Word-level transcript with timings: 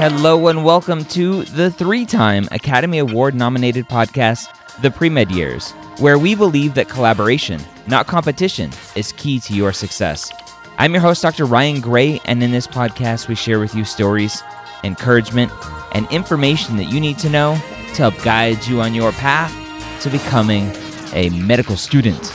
Hello 0.00 0.48
and 0.48 0.64
welcome 0.64 1.04
to 1.04 1.44
the 1.44 1.70
three 1.70 2.06
time 2.06 2.48
Academy 2.52 2.96
Award 2.96 3.34
nominated 3.34 3.86
podcast, 3.86 4.48
The 4.80 4.88
Premed 4.88 5.30
Years, 5.30 5.72
where 5.98 6.18
we 6.18 6.34
believe 6.34 6.72
that 6.72 6.88
collaboration, 6.88 7.60
not 7.86 8.06
competition, 8.06 8.70
is 8.96 9.12
key 9.12 9.40
to 9.40 9.52
your 9.52 9.74
success. 9.74 10.32
I'm 10.78 10.92
your 10.92 11.02
host, 11.02 11.20
Dr. 11.20 11.44
Ryan 11.44 11.82
Gray, 11.82 12.18
and 12.24 12.42
in 12.42 12.50
this 12.50 12.66
podcast, 12.66 13.28
we 13.28 13.34
share 13.34 13.60
with 13.60 13.74
you 13.74 13.84
stories, 13.84 14.42
encouragement, 14.84 15.52
and 15.92 16.10
information 16.10 16.78
that 16.78 16.84
you 16.84 16.98
need 16.98 17.18
to 17.18 17.28
know 17.28 17.56
to 17.56 18.10
help 18.10 18.22
guide 18.22 18.66
you 18.66 18.80
on 18.80 18.94
your 18.94 19.12
path 19.12 19.52
to 20.00 20.08
becoming 20.08 20.72
a 21.12 21.28
medical 21.28 21.76
student 21.76 22.32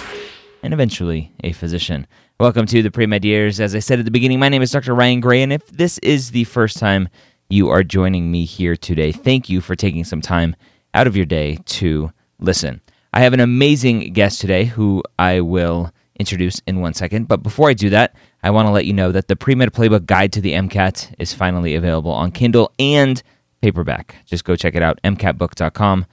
and 0.65 0.73
eventually 0.73 1.31
a 1.43 1.51
physician. 1.51 2.07
Welcome 2.39 2.65
to 2.65 2.81
the 2.81 2.89
Premed 2.89 3.23
Years. 3.23 3.59
As 3.59 3.75
I 3.75 3.79
said 3.79 3.99
at 3.99 4.05
the 4.05 4.11
beginning, 4.11 4.39
my 4.39 4.49
name 4.49 4.63
is 4.63 4.71
Dr. 4.71 4.95
Ryan 4.95 5.19
Gray, 5.19 5.43
and 5.43 5.53
if 5.53 5.67
this 5.67 5.99
is 5.99 6.31
the 6.31 6.43
first 6.45 6.77
time 6.77 7.07
you 7.49 7.69
are 7.69 7.83
joining 7.83 8.31
me 8.31 8.45
here 8.45 8.75
today. 8.75 9.11
Thank 9.11 9.47
you 9.47 9.61
for 9.61 9.75
taking 9.75 10.03
some 10.03 10.21
time 10.21 10.55
out 10.95 11.05
of 11.05 11.15
your 11.15 11.27
day 11.27 11.59
to 11.65 12.11
listen. 12.39 12.81
I 13.13 13.21
have 13.21 13.33
an 13.33 13.39
amazing 13.39 14.13
guest 14.13 14.41
today 14.41 14.65
who 14.65 15.03
I 15.19 15.41
will 15.41 15.91
introduce 16.19 16.59
in 16.65 16.81
one 16.81 16.95
second. 16.95 17.27
But 17.27 17.43
before 17.43 17.69
I 17.69 17.73
do 17.73 17.91
that, 17.91 18.15
I 18.41 18.49
want 18.49 18.67
to 18.67 18.71
let 18.71 18.85
you 18.85 18.93
know 18.93 19.11
that 19.11 19.27
the 19.27 19.35
Pre 19.35 19.53
Med 19.53 19.71
Playbook 19.71 20.07
Guide 20.07 20.33
to 20.33 20.41
the 20.41 20.53
MCAT 20.53 21.13
is 21.19 21.33
finally 21.33 21.75
available 21.75 22.11
on 22.11 22.31
Kindle 22.31 22.71
and 22.79 23.21
paperback. 23.61 24.15
Just 24.25 24.45
go 24.45 24.55
check 24.55 24.73
it 24.73 24.81
out, 24.81 24.99
mcatbook.com. 25.03 26.07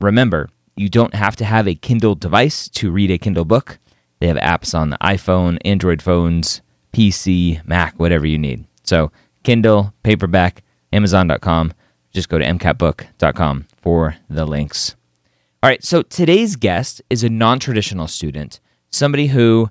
Remember, 0.00 0.48
you 0.76 0.88
don't 0.88 1.14
have 1.14 1.36
to 1.36 1.44
have 1.44 1.68
a 1.68 1.74
Kindle 1.74 2.14
device 2.14 2.68
to 2.70 2.90
read 2.90 3.10
a 3.10 3.18
Kindle 3.18 3.44
book. 3.44 3.78
They 4.20 4.28
have 4.28 4.36
apps 4.36 4.76
on 4.76 4.90
the 4.90 4.98
iPhone, 4.98 5.58
Android 5.64 6.02
phones, 6.02 6.62
PC, 6.92 7.66
Mac, 7.66 7.94
whatever 7.98 8.26
you 8.26 8.38
need. 8.38 8.66
So, 8.84 9.12
Kindle, 9.42 9.92
paperback, 10.02 10.62
Amazon.com. 10.92 11.72
Just 12.12 12.28
go 12.28 12.38
to 12.38 12.44
mcatbook.com 12.44 13.66
for 13.82 14.16
the 14.30 14.46
links. 14.46 14.94
All 15.62 15.70
right, 15.70 15.82
so 15.82 16.02
today's 16.02 16.56
guest 16.56 17.02
is 17.10 17.24
a 17.24 17.28
non 17.28 17.58
traditional 17.58 18.06
student, 18.06 18.60
somebody 18.90 19.28
who 19.28 19.70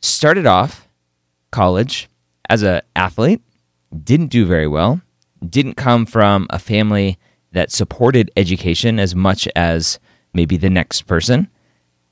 started 0.00 0.46
off 0.46 0.88
college 1.50 2.08
as 2.48 2.62
an 2.62 2.80
athlete, 2.96 3.42
didn't 4.04 4.28
do 4.28 4.46
very 4.46 4.66
well, 4.66 5.00
didn't 5.46 5.74
come 5.74 6.06
from 6.06 6.46
a 6.50 6.58
family 6.58 7.18
that 7.52 7.70
supported 7.70 8.30
education 8.36 8.98
as 8.98 9.14
much 9.14 9.46
as 9.54 9.98
maybe 10.34 10.56
the 10.56 10.70
next 10.70 11.02
person, 11.02 11.48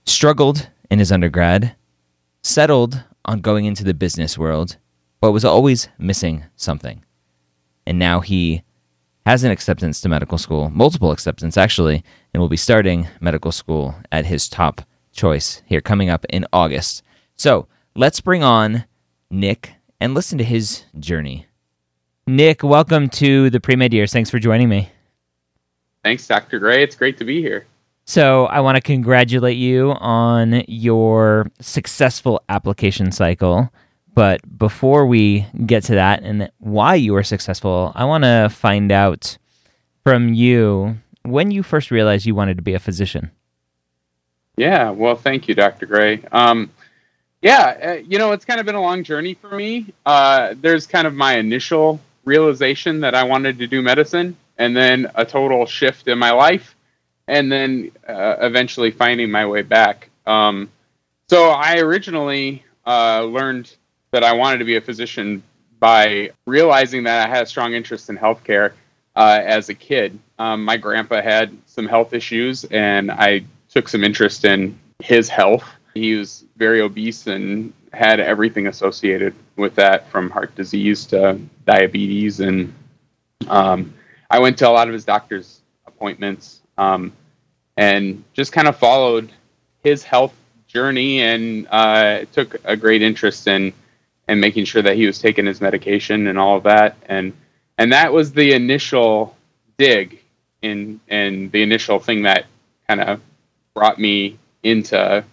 struggled 0.04 0.68
in 0.90 0.98
his 0.98 1.12
undergrad, 1.12 1.74
settled 2.42 3.02
on 3.24 3.40
going 3.40 3.64
into 3.64 3.84
the 3.84 3.94
business 3.94 4.38
world, 4.38 4.76
but 5.20 5.32
was 5.32 5.44
always 5.44 5.88
missing 5.98 6.44
something. 6.56 7.04
And 7.86 7.98
now 7.98 8.20
he 8.20 8.62
has 9.26 9.44
an 9.44 9.50
acceptance 9.50 10.00
to 10.00 10.08
medical 10.08 10.38
school, 10.38 10.70
multiple 10.70 11.12
acceptance 11.12 11.56
actually, 11.56 12.02
and 12.32 12.40
will 12.40 12.48
be 12.48 12.56
starting 12.56 13.08
medical 13.20 13.52
school 13.52 13.94
at 14.10 14.26
his 14.26 14.48
top 14.48 14.82
choice 15.12 15.62
here 15.66 15.80
coming 15.80 16.08
up 16.08 16.24
in 16.30 16.46
August. 16.52 17.02
So 17.36 17.66
let's 17.94 18.20
bring 18.20 18.42
on 18.42 18.84
Nick 19.30 19.74
and 20.00 20.14
listen 20.14 20.38
to 20.38 20.44
his 20.44 20.84
journey. 20.98 21.46
Nick, 22.26 22.62
welcome 22.62 23.08
to 23.10 23.50
the 23.50 23.60
Pre 23.60 23.76
Med 23.76 23.92
Years. 23.92 24.12
Thanks 24.12 24.30
for 24.30 24.38
joining 24.38 24.68
me. 24.68 24.90
Thanks, 26.04 26.26
Dr. 26.26 26.58
Gray. 26.58 26.82
It's 26.82 26.96
great 26.96 27.18
to 27.18 27.24
be 27.24 27.42
here. 27.42 27.66
So, 28.10 28.46
I 28.46 28.58
want 28.58 28.74
to 28.74 28.80
congratulate 28.80 29.56
you 29.56 29.92
on 29.92 30.64
your 30.66 31.48
successful 31.60 32.42
application 32.48 33.12
cycle. 33.12 33.70
But 34.14 34.40
before 34.58 35.06
we 35.06 35.46
get 35.64 35.84
to 35.84 35.94
that 35.94 36.24
and 36.24 36.50
why 36.58 36.96
you 36.96 37.12
were 37.12 37.22
successful, 37.22 37.92
I 37.94 38.04
want 38.06 38.24
to 38.24 38.48
find 38.50 38.90
out 38.90 39.38
from 40.02 40.34
you 40.34 40.96
when 41.22 41.52
you 41.52 41.62
first 41.62 41.92
realized 41.92 42.26
you 42.26 42.34
wanted 42.34 42.56
to 42.56 42.64
be 42.64 42.74
a 42.74 42.80
physician. 42.80 43.30
Yeah, 44.56 44.90
well, 44.90 45.14
thank 45.14 45.46
you, 45.46 45.54
Dr. 45.54 45.86
Gray. 45.86 46.24
Um, 46.32 46.72
yeah, 47.42 47.78
uh, 47.80 47.92
you 47.92 48.18
know, 48.18 48.32
it's 48.32 48.44
kind 48.44 48.58
of 48.58 48.66
been 48.66 48.74
a 48.74 48.82
long 48.82 49.04
journey 49.04 49.34
for 49.34 49.54
me. 49.54 49.94
Uh, 50.04 50.54
there's 50.60 50.84
kind 50.84 51.06
of 51.06 51.14
my 51.14 51.36
initial 51.36 52.00
realization 52.24 53.02
that 53.02 53.14
I 53.14 53.22
wanted 53.22 53.60
to 53.60 53.68
do 53.68 53.80
medicine, 53.80 54.36
and 54.58 54.76
then 54.76 55.08
a 55.14 55.24
total 55.24 55.64
shift 55.64 56.08
in 56.08 56.18
my 56.18 56.32
life, 56.32 56.74
and 57.30 57.50
then 57.50 57.92
uh, 58.08 58.36
eventually 58.40 58.90
finding 58.90 59.30
my 59.30 59.46
way 59.46 59.62
back. 59.62 60.10
Um, 60.26 60.68
so 61.28 61.50
I 61.50 61.76
originally 61.78 62.64
uh, 62.84 63.22
learned 63.22 63.72
that 64.10 64.24
I 64.24 64.32
wanted 64.32 64.58
to 64.58 64.64
be 64.64 64.76
a 64.76 64.80
physician 64.80 65.44
by 65.78 66.32
realizing 66.44 67.04
that 67.04 67.28
I 67.28 67.30
had 67.30 67.44
a 67.44 67.46
strong 67.46 67.72
interest 67.72 68.10
in 68.10 68.18
healthcare 68.18 68.72
uh, 69.14 69.40
as 69.44 69.68
a 69.68 69.74
kid. 69.74 70.18
Um, 70.40 70.64
my 70.64 70.76
grandpa 70.76 71.22
had 71.22 71.56
some 71.66 71.86
health 71.86 72.12
issues, 72.12 72.64
and 72.64 73.12
I 73.12 73.44
took 73.68 73.88
some 73.88 74.02
interest 74.02 74.44
in 74.44 74.76
his 75.00 75.28
health. 75.28 75.64
He 75.94 76.16
was 76.16 76.44
very 76.56 76.80
obese 76.80 77.28
and 77.28 77.72
had 77.92 78.18
everything 78.18 78.66
associated 78.66 79.34
with 79.54 79.76
that, 79.76 80.10
from 80.10 80.30
heart 80.30 80.54
disease 80.56 81.06
to 81.06 81.38
diabetes. 81.64 82.40
And 82.40 82.74
um, 83.48 83.94
I 84.28 84.40
went 84.40 84.58
to 84.58 84.68
a 84.68 84.70
lot 84.70 84.88
of 84.88 84.94
his 84.94 85.04
doctor's 85.04 85.60
appointments 85.86 86.60
um, 86.80 87.12
and 87.80 88.22
just 88.34 88.52
kind 88.52 88.68
of 88.68 88.76
followed 88.76 89.32
his 89.82 90.04
health 90.04 90.34
journey 90.68 91.22
and 91.22 91.66
uh, 91.70 92.26
took 92.30 92.56
a 92.64 92.76
great 92.76 93.00
interest 93.00 93.46
in 93.46 93.72
and 94.28 94.38
making 94.38 94.66
sure 94.66 94.82
that 94.82 94.96
he 94.96 95.06
was 95.06 95.18
taking 95.18 95.46
his 95.46 95.62
medication 95.62 96.26
and 96.26 96.38
all 96.38 96.58
of 96.58 96.64
that. 96.64 96.94
And 97.08 97.32
and 97.78 97.92
that 97.92 98.12
was 98.12 98.32
the 98.32 98.52
initial 98.52 99.34
dig 99.78 100.20
in 100.60 101.00
and 101.08 101.50
the 101.52 101.62
initial 101.62 101.98
thing 101.98 102.24
that 102.24 102.44
kind 102.86 103.00
of 103.00 103.22
brought 103.72 103.98
me 103.98 104.38
into 104.62 105.24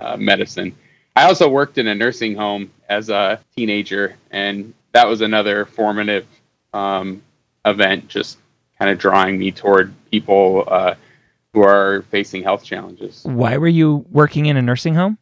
uh, 0.00 0.16
medicine. 0.16 0.74
I 1.14 1.26
also 1.26 1.48
worked 1.48 1.78
in 1.78 1.86
a 1.86 1.94
nursing 1.94 2.34
home 2.34 2.72
as 2.88 3.10
a 3.10 3.38
teenager, 3.54 4.16
and 4.32 4.74
that 4.90 5.06
was 5.06 5.20
another 5.20 5.66
formative 5.66 6.26
um, 6.72 7.22
event, 7.64 8.08
just 8.08 8.38
kind 8.76 8.90
of 8.90 8.98
drawing 8.98 9.38
me 9.38 9.52
toward 9.52 9.94
people 10.10 10.64
uh, 10.66 10.94
who 11.52 11.62
are 11.62 12.02
facing 12.10 12.42
health 12.42 12.64
challenges. 12.64 13.22
Why 13.24 13.56
were 13.56 13.68
you 13.68 14.06
working 14.10 14.46
in 14.46 14.56
a 14.56 14.62
nursing 14.62 14.94
home? 14.94 15.18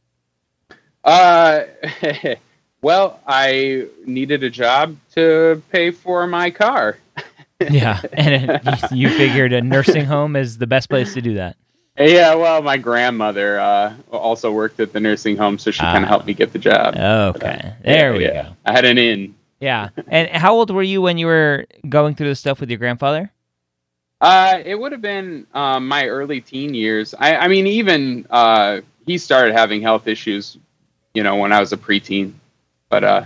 Uh, 1.05 1.63
well, 2.83 3.21
I 3.27 3.87
needed 4.07 4.43
a 4.45 4.51
job 4.51 4.97
to 5.15 5.63
pay 5.71 5.91
for 5.91 6.27
my 6.27 6.51
car. 6.51 6.99
yeah, 7.71 8.01
and 8.13 8.61
you 8.93 9.11
figured 9.11 9.53
a 9.53 9.61
nursing 9.61 10.05
home 10.05 10.37
is 10.37 10.59
the 10.59 10.67
best 10.67 10.89
place 10.89 11.15
to 11.15 11.21
do 11.21 11.35
that. 11.35 11.57
Yeah, 11.99 12.35
well, 12.35 12.63
my 12.63 12.79
grandmother 12.79 13.61
uh, 13.61 13.95
also 14.11 14.53
worked 14.53 14.81
at 14.81 14.93
the 14.93 15.01
nursing 15.01 15.37
home, 15.37 15.59
so 15.59 15.71
she 15.71 15.81
kind 15.81 16.03
of 16.03 16.09
helped 16.09 16.27
me 16.27 16.33
get 16.33 16.53
the 16.53 16.59
job. 16.59 16.95
Okay, 16.97 17.39
but, 17.39 17.65
uh, 17.65 17.73
there 17.85 18.13
yeah, 18.13 18.19
we 18.19 18.25
yeah. 18.25 18.43
go. 18.45 18.57
I 18.65 18.73
had 18.73 18.85
an 18.87 18.97
in. 18.97 19.35
Yeah, 19.59 19.91
and 20.07 20.31
how 20.31 20.55
old 20.55 20.71
were 20.71 20.83
you 20.83 21.03
when 21.03 21.19
you 21.19 21.27
were 21.27 21.67
going 21.87 22.15
through 22.15 22.29
the 22.29 22.35
stuff 22.35 22.61
with 22.61 22.71
your 22.71 22.79
grandfather? 22.79 23.31
Uh, 24.21 24.61
it 24.65 24.75
would 24.75 24.93
have 24.93 25.01
been 25.01 25.47
um, 25.55 25.89
my 25.89 26.07
early 26.07 26.41
teen 26.41 26.75
years. 26.75 27.15
I, 27.19 27.37
I 27.37 27.49
mean, 27.49 27.67
even 27.67 28.27
uh, 28.29 28.81
he 29.07 29.17
started 29.17 29.55
having 29.55 29.81
health 29.81 30.07
issues, 30.07 30.59
you 31.15 31.23
know, 31.23 31.37
when 31.37 31.53
I 31.53 31.61
was 31.61 31.73
a 31.73 31.77
preteen. 31.77 32.35
But 32.91 33.05
uh, 33.05 33.25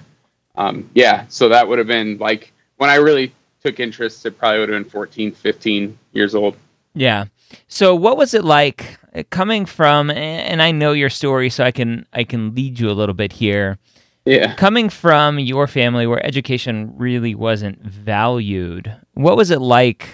um, 0.56 0.88
yeah, 0.94 1.24
so 1.28 1.48
that 1.48 1.66
would 1.66 1.78
have 1.78 1.88
been 1.88 2.18
like 2.18 2.52
when 2.76 2.90
I 2.90 2.96
really 2.96 3.32
took 3.62 3.80
interest. 3.80 4.24
It 4.24 4.38
probably 4.38 4.60
would 4.60 4.68
have 4.68 4.84
been 4.84 4.90
14, 4.90 5.32
15 5.32 5.98
years 6.12 6.34
old. 6.34 6.56
Yeah. 6.94 7.24
So 7.66 7.94
what 7.94 8.16
was 8.16 8.34
it 8.34 8.44
like 8.44 8.98
uh, 9.14 9.24
coming 9.30 9.66
from? 9.66 10.10
And 10.10 10.62
I 10.62 10.70
know 10.70 10.92
your 10.92 11.10
story, 11.10 11.50
so 11.50 11.64
I 11.64 11.72
can 11.72 12.06
I 12.12 12.22
can 12.22 12.54
lead 12.54 12.78
you 12.78 12.88
a 12.88 12.92
little 12.92 13.14
bit 13.14 13.32
here. 13.32 13.78
Yeah. 14.24 14.54
Coming 14.54 14.88
from 14.88 15.38
your 15.38 15.66
family 15.66 16.06
where 16.06 16.24
education 16.24 16.94
really 16.96 17.34
wasn't 17.34 17.82
valued, 17.82 18.94
what 19.12 19.36
was 19.36 19.50
it 19.50 19.60
like 19.60 20.08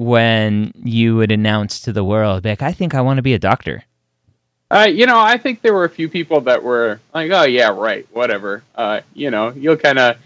when 0.00 0.72
you 0.82 1.14
would 1.16 1.30
announce 1.30 1.80
to 1.80 1.92
the 1.92 2.02
world, 2.02 2.46
like, 2.46 2.62
I 2.62 2.72
think 2.72 2.94
I 2.94 3.02
want 3.02 3.18
to 3.18 3.22
be 3.22 3.34
a 3.34 3.38
doctor? 3.38 3.84
Uh, 4.70 4.88
you 4.90 5.04
know, 5.04 5.20
I 5.20 5.36
think 5.36 5.60
there 5.60 5.74
were 5.74 5.84
a 5.84 5.90
few 5.90 6.08
people 6.08 6.40
that 6.42 6.62
were 6.62 7.00
like, 7.12 7.30
"Oh 7.32 7.42
yeah, 7.44 7.68
right, 7.68 8.06
whatever." 8.12 8.62
Uh, 8.74 9.00
you 9.14 9.30
know, 9.30 9.50
you'll 9.50 9.76
kind 9.76 9.98
of 9.98 10.16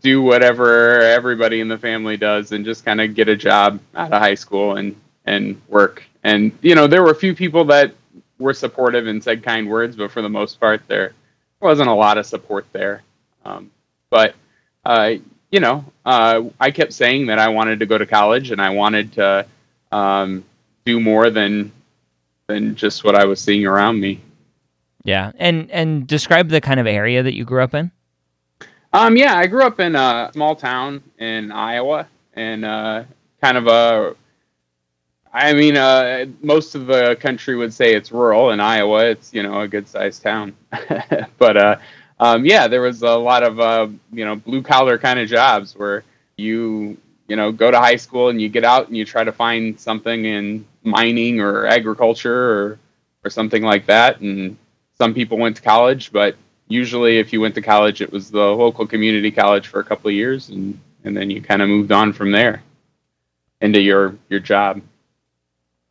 do 0.00 0.22
whatever 0.22 1.00
everybody 1.00 1.60
in 1.60 1.68
the 1.68 1.76
family 1.76 2.16
does, 2.16 2.52
and 2.52 2.64
just 2.64 2.84
kind 2.84 3.00
of 3.00 3.14
get 3.14 3.28
a 3.28 3.36
job 3.36 3.80
out 3.94 4.12
of 4.12 4.22
high 4.22 4.36
school 4.36 4.76
and 4.76 4.98
and 5.26 5.60
work. 5.68 6.02
And 6.22 6.56
you 6.62 6.74
know, 6.74 6.86
there 6.86 7.02
were 7.02 7.10
a 7.10 7.14
few 7.14 7.34
people 7.34 7.64
that 7.66 7.92
were 8.38 8.54
supportive 8.54 9.08
and 9.08 9.22
said 9.22 9.42
kind 9.42 9.68
words, 9.68 9.96
but 9.96 10.10
for 10.10 10.22
the 10.22 10.28
most 10.28 10.60
part, 10.60 10.80
there 10.86 11.12
wasn't 11.60 11.88
a 11.88 11.94
lot 11.94 12.18
of 12.18 12.24
support 12.24 12.66
there. 12.72 13.02
Um, 13.44 13.72
but 14.10 14.34
uh, 14.84 15.14
you 15.50 15.60
know, 15.60 15.84
uh, 16.04 16.42
I 16.60 16.70
kept 16.70 16.92
saying 16.92 17.26
that 17.26 17.38
I 17.38 17.48
wanted 17.48 17.80
to 17.80 17.86
go 17.86 17.98
to 17.98 18.06
college 18.06 18.50
and 18.50 18.60
I 18.60 18.70
wanted 18.70 19.12
to 19.14 19.46
um, 19.90 20.44
do 20.84 21.00
more 21.00 21.30
than 21.30 21.72
than 22.46 22.74
just 22.74 23.04
what 23.04 23.14
I 23.14 23.24
was 23.24 23.40
seeing 23.40 23.66
around 23.66 24.00
me. 24.00 24.20
Yeah, 25.04 25.32
and 25.38 25.70
and 25.70 26.06
describe 26.06 26.48
the 26.48 26.60
kind 26.60 26.78
of 26.78 26.86
area 26.86 27.22
that 27.22 27.34
you 27.34 27.44
grew 27.44 27.62
up 27.62 27.74
in. 27.74 27.90
Um, 28.92 29.16
yeah, 29.16 29.36
I 29.36 29.46
grew 29.46 29.62
up 29.62 29.80
in 29.80 29.94
a 29.94 30.30
small 30.32 30.56
town 30.56 31.02
in 31.18 31.52
Iowa, 31.52 32.08
and 32.34 32.64
uh, 32.64 33.04
kind 33.40 33.56
of 33.56 33.66
a. 33.66 34.16
I 35.32 35.52
mean, 35.52 35.76
uh, 35.76 36.26
most 36.42 36.74
of 36.74 36.86
the 36.86 37.16
country 37.20 37.54
would 37.54 37.72
say 37.72 37.94
it's 37.94 38.10
rural. 38.10 38.50
In 38.50 38.58
Iowa, 38.58 39.06
it's 39.06 39.32
you 39.32 39.42
know 39.42 39.60
a 39.60 39.68
good 39.68 39.88
sized 39.88 40.22
town, 40.22 40.54
but 41.38 41.56
uh, 41.56 41.76
um, 42.20 42.44
yeah, 42.44 42.68
there 42.68 42.82
was 42.82 43.02
a 43.02 43.16
lot 43.16 43.42
of 43.42 43.58
uh, 43.58 43.88
you 44.12 44.24
know 44.26 44.36
blue 44.36 44.62
collar 44.62 44.98
kind 44.98 45.18
of 45.18 45.28
jobs 45.28 45.74
where 45.74 46.04
you 46.36 46.98
you 47.26 47.34
know 47.34 47.50
go 47.50 47.70
to 47.70 47.78
high 47.78 47.96
school 47.96 48.28
and 48.28 48.40
you 48.40 48.50
get 48.50 48.62
out 48.62 48.88
and 48.88 48.96
you 48.96 49.06
try 49.06 49.24
to 49.24 49.32
find 49.32 49.80
something 49.80 50.26
in 50.26 50.66
mining 50.84 51.40
or 51.40 51.66
agriculture 51.66 52.50
or 52.52 52.78
or 53.24 53.30
something 53.30 53.62
like 53.62 53.86
that. 53.86 54.20
And 54.20 54.58
some 54.98 55.14
people 55.14 55.38
went 55.38 55.56
to 55.56 55.62
college, 55.62 56.12
but 56.12 56.36
usually 56.68 57.18
if 57.18 57.32
you 57.32 57.40
went 57.40 57.54
to 57.54 57.62
college, 57.62 58.02
it 58.02 58.12
was 58.12 58.30
the 58.30 58.38
local 58.38 58.86
community 58.86 59.30
college 59.30 59.66
for 59.66 59.80
a 59.80 59.84
couple 59.84 60.08
of 60.08 60.14
years, 60.14 60.50
and 60.50 60.78
and 61.04 61.16
then 61.16 61.30
you 61.30 61.40
kind 61.40 61.62
of 61.62 61.70
moved 61.70 61.90
on 61.90 62.12
from 62.12 62.32
there 62.32 62.62
into 63.62 63.80
your 63.80 64.14
your 64.28 64.40
job. 64.40 64.82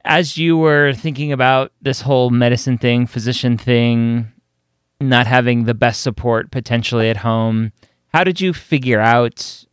As 0.06 0.38
you 0.38 0.58
were 0.58 0.94
thinking 0.94 1.32
about 1.32 1.72
this 1.82 2.02
whole 2.02 2.30
medicine 2.30 2.78
thing, 2.78 3.08
physician 3.08 3.58
thing, 3.58 4.32
not 5.00 5.28
having 5.28 5.64
the 5.64 5.74
best 5.74 6.02
support 6.02 6.52
potentially 6.52 7.10
at 7.10 7.18
home, 7.18 7.72
how 8.14 8.24
did 8.24 8.42
you 8.42 8.54
figure 8.54 9.00
out 9.00 9.66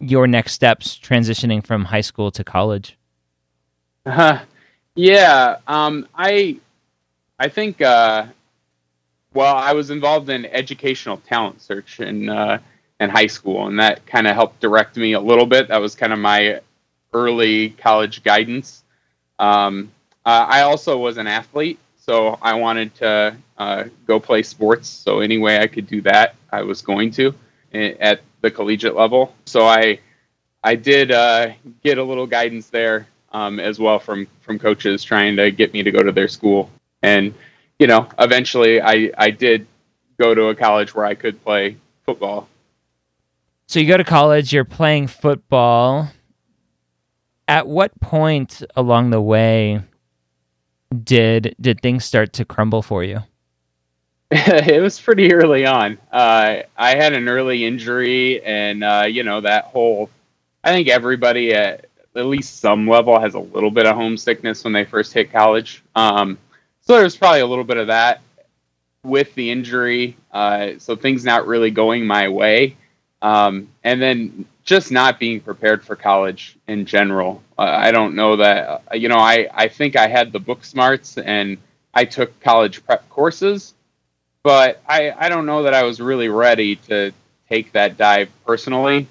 your 0.00 0.26
next 0.26 0.52
steps 0.52 0.98
transitioning 0.98 1.64
from 1.64 1.86
high 1.86 2.00
school 2.00 2.30
to 2.30 2.44
college? 2.44 2.96
Uh, 4.06 4.40
yeah, 4.94 5.56
um, 5.66 6.08
I 6.14 6.56
I 7.38 7.48
think 7.48 7.80
uh, 7.80 8.26
well, 9.34 9.54
I 9.54 9.72
was 9.72 9.90
involved 9.90 10.30
in 10.30 10.46
educational 10.46 11.18
talent 11.18 11.60
search 11.60 12.00
in 12.00 12.28
uh, 12.28 12.58
in 13.00 13.10
high 13.10 13.26
school, 13.26 13.66
and 13.66 13.78
that 13.78 14.06
kind 14.06 14.26
of 14.26 14.34
helped 14.34 14.60
direct 14.60 14.96
me 14.96 15.12
a 15.12 15.20
little 15.20 15.46
bit. 15.46 15.68
That 15.68 15.80
was 15.80 15.94
kind 15.94 16.12
of 16.12 16.18
my 16.18 16.60
early 17.12 17.70
college 17.70 18.22
guidance. 18.22 18.82
Um, 19.38 19.92
uh, 20.26 20.46
I 20.48 20.62
also 20.62 20.98
was 20.98 21.16
an 21.16 21.26
athlete, 21.26 21.78
so 22.08 22.38
I 22.40 22.54
wanted 22.54 22.94
to 22.96 23.36
uh, 23.58 23.84
go 24.06 24.18
play 24.18 24.42
sports. 24.42 24.88
So 24.88 25.20
any 25.20 25.36
way 25.36 25.58
I 25.58 25.66
could 25.66 25.86
do 25.86 26.00
that, 26.02 26.36
I 26.50 26.62
was 26.62 26.80
going 26.80 27.10
to 27.12 27.34
at 27.74 28.22
the 28.40 28.50
collegiate 28.50 28.96
level. 28.96 29.34
So 29.44 29.66
I 29.66 30.00
I 30.64 30.74
did 30.74 31.12
uh, 31.12 31.50
get 31.84 31.98
a 31.98 32.02
little 32.02 32.26
guidance 32.26 32.70
there 32.70 33.06
um, 33.32 33.60
as 33.60 33.78
well 33.78 33.98
from 33.98 34.26
from 34.40 34.58
coaches 34.58 35.04
trying 35.04 35.36
to 35.36 35.50
get 35.50 35.74
me 35.74 35.82
to 35.82 35.90
go 35.90 36.02
to 36.02 36.10
their 36.10 36.28
school. 36.28 36.70
And 37.02 37.34
you 37.78 37.86
know, 37.86 38.08
eventually, 38.18 38.80
I 38.80 39.10
I 39.18 39.28
did 39.30 39.66
go 40.18 40.34
to 40.34 40.44
a 40.44 40.54
college 40.54 40.94
where 40.94 41.04
I 41.04 41.14
could 41.14 41.44
play 41.44 41.76
football. 42.06 42.48
So 43.66 43.80
you 43.80 43.86
go 43.86 43.98
to 43.98 44.04
college, 44.04 44.50
you're 44.50 44.64
playing 44.64 45.08
football. 45.08 46.08
At 47.46 47.66
what 47.66 48.00
point 48.00 48.62
along 48.76 49.10
the 49.10 49.20
way 49.20 49.82
did 51.04 51.54
did 51.60 51.80
things 51.80 52.04
start 52.04 52.32
to 52.34 52.44
crumble 52.44 52.82
for 52.82 53.04
you? 53.04 53.20
it 54.30 54.82
was 54.82 55.00
pretty 55.00 55.32
early 55.32 55.64
on. 55.64 55.98
Uh, 56.12 56.62
I 56.76 56.96
had 56.96 57.14
an 57.14 57.28
early 57.28 57.64
injury, 57.64 58.42
and 58.42 58.84
uh, 58.84 59.04
you 59.08 59.22
know 59.22 59.40
that 59.40 59.64
whole. 59.64 60.10
I 60.62 60.72
think 60.72 60.88
everybody 60.88 61.54
at 61.54 61.86
at 62.14 62.26
least 62.26 62.60
some 62.60 62.86
level 62.86 63.18
has 63.18 63.34
a 63.34 63.40
little 63.40 63.70
bit 63.70 63.86
of 63.86 63.96
homesickness 63.96 64.64
when 64.64 64.72
they 64.72 64.84
first 64.84 65.12
hit 65.12 65.32
college. 65.32 65.82
Um, 65.94 66.36
so 66.80 66.98
there's 66.98 67.16
probably 67.16 67.40
a 67.40 67.46
little 67.46 67.64
bit 67.64 67.76
of 67.76 67.86
that 67.86 68.20
with 69.02 69.34
the 69.34 69.50
injury. 69.50 70.16
Uh, 70.32 70.72
so 70.78 70.96
things 70.96 71.24
not 71.24 71.46
really 71.46 71.70
going 71.70 72.06
my 72.06 72.28
way, 72.28 72.76
um, 73.22 73.68
and 73.84 74.02
then 74.02 74.44
just 74.68 74.92
not 74.92 75.18
being 75.18 75.40
prepared 75.40 75.84
for 75.84 75.96
college 75.96 76.56
in 76.68 76.86
general. 76.86 77.42
Uh, 77.58 77.62
I 77.62 77.92
don't 77.92 78.14
know 78.14 78.36
that 78.36 78.82
uh, 78.92 78.94
you 78.94 79.08
know. 79.08 79.18
I 79.18 79.48
I 79.54 79.68
think 79.68 79.96
I 79.96 80.08
had 80.08 80.32
the 80.32 80.40
book 80.40 80.64
smarts 80.64 81.18
and 81.18 81.58
I 81.94 82.04
took 82.04 82.38
college 82.40 82.84
prep 82.86 83.08
courses 83.10 83.74
but 84.42 84.82
I, 84.88 85.12
I 85.16 85.28
don't 85.28 85.46
know 85.46 85.64
that 85.64 85.74
I 85.74 85.82
was 85.84 86.00
really 86.00 86.30
ready 86.30 86.76
to 86.88 87.12
take 87.50 87.72
that 87.72 87.98
dive 87.98 88.30
personally. 88.46 89.06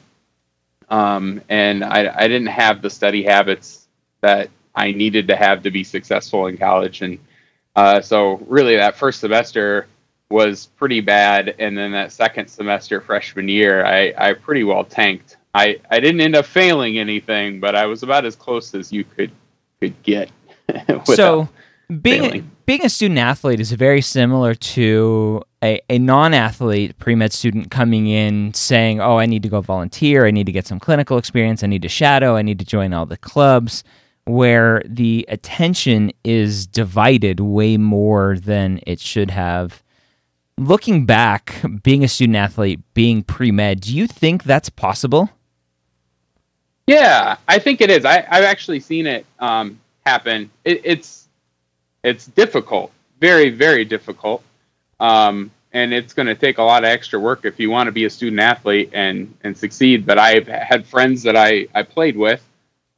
Um, 0.89 1.41
and 1.49 1.83
I, 1.83 2.11
I 2.15 2.27
didn't 2.27 2.47
have 2.47 2.81
the 2.81 2.89
study 2.89 3.23
habits 3.23 3.87
that 4.21 4.49
I 4.75 4.93
needed 4.93 5.29
to 5.29 5.37
have 5.37 5.63
to 5.63 5.71
be 5.71 5.83
successful 5.83 6.47
in 6.47 6.57
college. 6.57 7.03
And 7.03 7.19
uh, 7.75 8.01
so, 8.01 8.37
really, 8.47 8.77
that 8.77 8.97
first 8.97 9.19
semester 9.19 9.87
was 10.31 10.67
pretty 10.77 11.01
bad. 11.01 11.55
And 11.59 11.77
then 11.77 11.91
that 11.93 12.13
second 12.13 12.47
semester, 12.47 13.01
freshman 13.01 13.47
year, 13.49 13.85
I, 13.85 14.13
I 14.17 14.33
pretty 14.33 14.63
well 14.65 14.85
tanked. 14.85 15.36
I, 15.53 15.77
I 15.89 15.99
didn't 15.99 16.21
end 16.21 16.35
up 16.35 16.45
failing 16.45 16.97
anything, 16.97 17.59
but 17.59 17.75
I 17.75 17.85
was 17.85 18.03
about 18.03 18.25
as 18.25 18.35
close 18.35 18.75
as 18.75 18.91
you 18.91 19.03
could 19.03 19.31
could 19.79 20.01
get. 20.03 20.29
so, 21.05 21.49
being 22.01 22.21
failing 22.21 22.51
being 22.67 22.85
a 22.85 22.89
student 22.89 23.17
athlete 23.17 23.61
is 23.61 23.71
very 23.71 24.01
similar 24.01 24.53
to 24.53 25.41
a, 25.63 25.79
a 25.89 25.97
non 25.97 26.33
athlete 26.33 26.99
pre 26.99 27.15
med 27.15 27.31
student 27.31 27.71
coming 27.71 28.07
in 28.07 28.53
saying, 28.53 28.99
Oh, 28.99 29.17
I 29.17 29.25
need 29.25 29.41
to 29.43 29.49
go 29.49 29.61
volunteer. 29.61 30.27
I 30.27 30.31
need 30.31 30.45
to 30.45 30.51
get 30.51 30.67
some 30.67 30.79
clinical 30.79 31.17
experience. 31.17 31.63
I 31.63 31.67
need 31.67 31.81
to 31.81 31.89
shadow. 31.89 32.35
I 32.35 32.41
need 32.41 32.59
to 32.59 32.65
join 32.65 32.93
all 32.93 33.05
the 33.05 33.17
clubs, 33.17 33.85
where 34.25 34.83
the 34.85 35.25
attention 35.29 36.11
is 36.25 36.67
divided 36.67 37.39
way 37.39 37.77
more 37.77 38.37
than 38.37 38.81
it 38.85 38.99
should 38.99 39.31
have. 39.31 39.81
Looking 40.57 41.05
back, 41.05 41.55
being 41.83 42.03
a 42.03 42.09
student 42.09 42.35
athlete, 42.35 42.81
being 42.93 43.23
pre 43.23 43.49
med, 43.51 43.79
do 43.79 43.95
you 43.95 44.07
think 44.07 44.43
that's 44.43 44.69
possible? 44.69 45.29
Yeah, 46.87 47.35
I 47.47 47.59
think 47.59 47.81
it 47.81 47.89
is. 47.91 48.05
I, 48.05 48.21
have 48.21 48.45
actually 48.45 48.79
seen 48.79 49.07
it 49.07 49.25
um, 49.39 49.79
happen. 50.05 50.49
It, 50.63 50.81
it's 50.85 51.27
it's 52.03 52.25
difficult, 52.25 52.91
very 53.19 53.49
very 53.49 53.83
difficult, 53.83 54.41
um, 55.01 55.51
and 55.73 55.93
it's 55.93 56.13
going 56.13 56.27
to 56.27 56.35
take 56.35 56.59
a 56.59 56.63
lot 56.63 56.83
of 56.83 56.89
extra 56.89 57.19
work 57.19 57.43
if 57.43 57.59
you 57.59 57.69
want 57.69 57.87
to 57.87 57.91
be 57.91 58.05
a 58.05 58.09
student 58.09 58.39
athlete 58.39 58.91
and 58.93 59.35
and 59.43 59.57
succeed. 59.57 60.05
But 60.05 60.17
I've 60.17 60.47
had 60.47 60.87
friends 60.87 61.23
that 61.23 61.35
I 61.35 61.67
I 61.75 61.83
played 61.83 62.15
with 62.15 62.41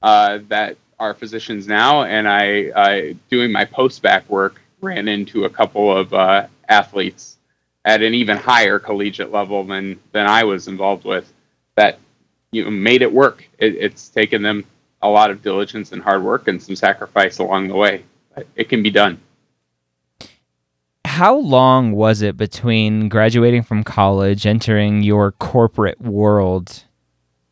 uh, 0.03 0.39
that 0.49 0.77
are 0.99 1.15
physicians 1.15 1.67
now, 1.67 2.03
and 2.03 2.27
I, 2.27 2.71
I 2.75 3.15
doing 3.29 3.51
my 3.51 3.65
postbac 3.65 4.27
work 4.27 4.61
ran 4.81 5.07
into 5.07 5.45
a 5.45 5.49
couple 5.49 5.95
of 5.95 6.13
uh, 6.13 6.47
athletes 6.67 7.37
at 7.85 8.03
an 8.03 8.13
even 8.13 8.37
higher 8.37 8.77
collegiate 8.77 9.31
level 9.31 9.63
than 9.63 9.99
than 10.11 10.27
I 10.27 10.43
was 10.43 10.67
involved 10.67 11.05
with 11.05 11.31
that 11.75 11.97
you 12.51 12.63
know, 12.63 12.71
made 12.71 13.01
it 13.01 13.11
work. 13.11 13.47
It, 13.57 13.75
it's 13.75 14.09
taken 14.09 14.41
them 14.41 14.65
a 15.01 15.09
lot 15.09 15.31
of 15.31 15.41
diligence 15.41 15.91
and 15.91 16.01
hard 16.01 16.23
work 16.23 16.47
and 16.47 16.61
some 16.61 16.75
sacrifice 16.75 17.39
along 17.39 17.67
the 17.67 17.75
way. 17.75 18.03
But 18.35 18.47
it 18.55 18.69
can 18.69 18.83
be 18.83 18.91
done. 18.91 19.19
How 21.05 21.35
long 21.35 21.91
was 21.91 22.21
it 22.21 22.37
between 22.37 23.09
graduating 23.09 23.63
from 23.63 23.83
college, 23.83 24.45
entering 24.45 25.03
your 25.03 25.31
corporate 25.33 25.99
world? 26.01 26.83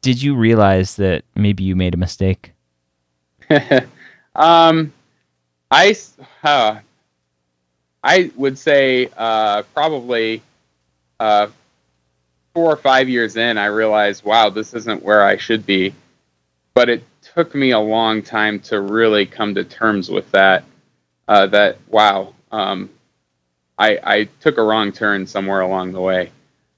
Did 0.01 0.21
you 0.21 0.35
realize 0.35 0.95
that 0.95 1.23
maybe 1.35 1.63
you 1.63 1.75
made 1.75 1.93
a 1.93 1.97
mistake? 1.97 2.53
um, 4.35 4.93
I 5.69 5.95
uh, 6.43 6.79
I 8.03 8.31
would 8.35 8.57
say 8.57 9.09
uh, 9.17 9.63
probably 9.73 10.41
uh, 11.19 11.47
four 12.57 12.73
or 12.73 12.77
five 12.77 13.07
years 13.07 13.37
in, 13.37 13.55
I 13.55 13.67
realized, 13.67 14.25
wow, 14.25 14.49
this 14.49 14.73
isn't 14.73 15.03
where 15.03 15.23
I 15.23 15.37
should 15.37 15.63
be. 15.63 15.93
But 16.73 16.89
it 16.89 17.03
took 17.21 17.53
me 17.53 17.69
a 17.69 17.79
long 17.79 18.23
time 18.23 18.59
to 18.61 18.81
really 18.81 19.27
come 19.27 19.53
to 19.53 19.63
terms 19.63 20.09
with 20.09 20.31
that. 20.31 20.63
Uh, 21.27 21.45
that 21.45 21.77
wow, 21.87 22.33
um, 22.51 22.89
I, 23.77 23.99
I 24.03 24.29
took 24.39 24.57
a 24.57 24.63
wrong 24.63 24.91
turn 24.91 25.27
somewhere 25.27 25.61
along 25.61 25.91
the 25.91 26.01
way, 26.01 26.31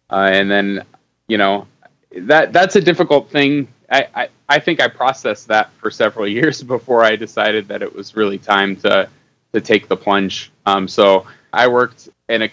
uh, 0.10 0.28
and 0.30 0.52
then 0.52 0.84
you 1.30 1.38
know 1.38 1.66
that 2.14 2.52
that's 2.52 2.76
a 2.76 2.82
difficult 2.82 3.32
thing. 3.32 3.70
I, 3.90 4.08
I, 4.14 4.30
I 4.50 4.60
think 4.60 4.82
I 4.82 4.90
processed 4.90 5.48
that 5.48 5.72
for 5.80 5.90
several 5.90 6.28
years 6.38 6.62
before 6.62 7.06
I 7.06 7.16
decided 7.16 7.70
that 7.70 7.82
it 7.82 7.96
was 7.96 8.18
really 8.18 8.38
time 8.38 8.76
to 8.78 9.08
to 9.54 9.62
take 9.62 9.88
the 9.88 9.96
plunge. 9.96 10.52
Um, 10.66 10.90
so 10.90 11.26
I 11.54 11.70
worked 11.70 12.10
in 12.28 12.42
a 12.42 12.50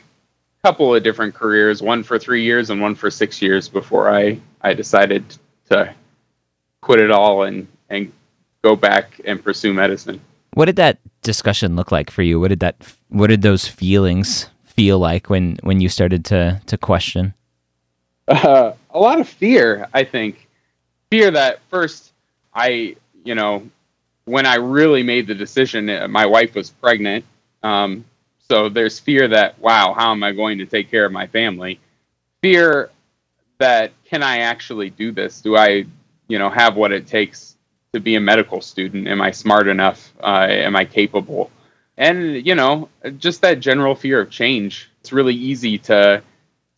couple 0.67 0.93
of 0.93 1.01
different 1.05 1.33
careers, 1.33 1.81
one 1.81 2.03
for 2.03 2.19
three 2.19 2.43
years 2.43 2.71
and 2.71 2.81
one 2.81 2.97
for 2.97 3.09
six 3.09 3.41
years 3.41 3.69
before 3.69 4.13
I, 4.13 4.41
I 4.63 4.75
decided 4.75 5.23
to 5.71 5.95
quit 6.81 6.99
it 6.99 7.13
all 7.13 7.45
and, 7.45 7.69
and 7.89 8.13
go 8.63 8.75
back 8.75 9.21
and 9.25 9.41
pursue 9.41 9.73
medicine. 9.73 10.21
What 10.55 10.65
did 10.65 10.75
that 10.75 10.99
discussion 11.23 11.77
look 11.77 11.93
like 11.93 12.11
for 12.11 12.23
you? 12.23 12.41
What 12.41 12.49
did 12.49 12.59
that 12.61 12.75
what 13.11 13.29
did 13.29 13.43
those 13.43 13.69
feelings 13.69 14.51
feel 14.65 14.99
like 14.99 15.31
when 15.31 15.57
when 15.63 15.81
you 15.81 15.89
started 15.89 16.25
to 16.27 16.61
to 16.67 16.77
question? 16.77 17.35
Uh, 18.27 18.73
a 18.91 18.99
lot 18.99 19.21
of 19.21 19.29
fear, 19.29 19.87
I 19.95 20.03
think. 20.03 20.49
Fear 21.13 21.31
that 21.31 21.61
first 21.71 22.11
I, 22.53 22.97
you 23.23 23.37
know, 23.37 23.71
when 24.25 24.47
I 24.47 24.57
really 24.57 25.05
made 25.05 25.29
the 25.29 25.35
decision, 25.37 25.89
uh, 25.89 26.09
my 26.09 26.27
wife 26.27 26.57
was 26.57 26.71
pregnant. 26.71 27.25
Um, 27.63 28.05
so 28.49 28.69
there's 28.69 28.99
fear 28.99 29.29
that, 29.29 29.59
wow, 29.59 29.95
how 29.97 30.13
am 30.13 30.23
I 30.23 30.33
going 30.33 30.59
to 30.59 30.67
take 30.67 30.91
care 30.91 31.05
of 31.05 31.13
my 31.13 31.27
family? 31.27 31.81
Fear 32.43 32.91
that, 33.59 33.93
can 34.05 34.23
I 34.23 34.39
actually 34.39 34.91
do 34.91 35.13
this? 35.13 35.41
Do 35.41 35.57
I, 35.57 35.87
you 36.29 36.39
know, 36.39 36.51
have 36.51 36.77
what 36.77 36.93
it 36.93 37.07
takes 37.07 37.57
to 37.93 38.01
be 38.01 38.15
a 38.15 38.21
medical 38.21 38.61
student? 38.61 39.09
Am 39.09 39.21
I 39.21 39.31
smart 39.33 39.69
enough? 39.69 40.13
Uh, 40.23 40.47
am 40.49 40.77
I 40.77 40.85
capable? 40.85 41.51
And, 41.97 42.47
you 42.47 42.55
know, 42.55 42.89
just 43.19 43.41
that 43.43 43.61
general 43.61 43.95
fear 43.95 44.21
of 44.21 44.31
change. 44.31 44.91
It's 45.01 45.13
really 45.13 45.35
easy 45.35 45.79
to, 45.79 46.23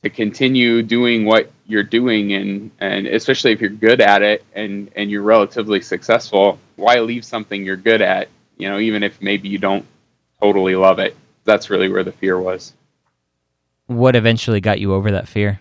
to 0.02 0.10
continue 0.10 0.82
doing 0.82 1.24
what 1.24 1.50
you're 1.66 1.82
doing 1.82 2.32
and 2.32 2.70
and 2.78 3.06
especially 3.06 3.52
if 3.52 3.60
you're 3.60 3.68
good 3.68 4.00
at 4.00 4.22
it 4.22 4.44
and 4.54 4.90
and 4.96 5.10
you're 5.10 5.22
relatively 5.22 5.82
successful 5.82 6.58
why 6.76 6.98
leave 7.00 7.24
something 7.24 7.64
you're 7.64 7.76
good 7.76 8.00
at 8.00 8.28
you 8.56 8.68
know 8.70 8.78
even 8.78 9.02
if 9.02 9.20
maybe 9.20 9.48
you 9.48 9.58
don't 9.58 9.84
totally 10.40 10.74
love 10.74 10.98
it 10.98 11.14
that's 11.48 11.70
really 11.70 11.88
where 11.88 12.04
the 12.04 12.12
fear 12.12 12.38
was. 12.38 12.74
What 13.86 14.14
eventually 14.14 14.60
got 14.60 14.78
you 14.78 14.92
over 14.94 15.10
that 15.10 15.26
fear? 15.26 15.60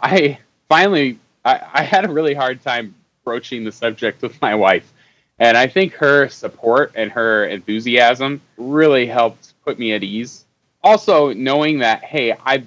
I 0.00 0.38
finally 0.68 1.18
i, 1.44 1.60
I 1.72 1.82
had 1.82 2.04
a 2.04 2.12
really 2.12 2.34
hard 2.34 2.62
time 2.62 2.94
broaching 3.24 3.64
the 3.64 3.72
subject 3.72 4.20
with 4.20 4.40
my 4.42 4.54
wife. 4.54 4.92
And 5.38 5.56
i 5.56 5.66
think 5.66 5.94
her 5.94 6.28
support 6.28 6.92
and 6.94 7.10
her 7.12 7.46
enthusiasm 7.46 8.40
really 8.56 9.06
helped 9.06 9.54
put 9.64 9.78
me 9.78 9.92
at 9.92 10.02
ease. 10.02 10.44
Also 10.82 11.32
knowing 11.32 11.78
that 11.78 12.02
hey 12.04 12.36
i've 12.44 12.66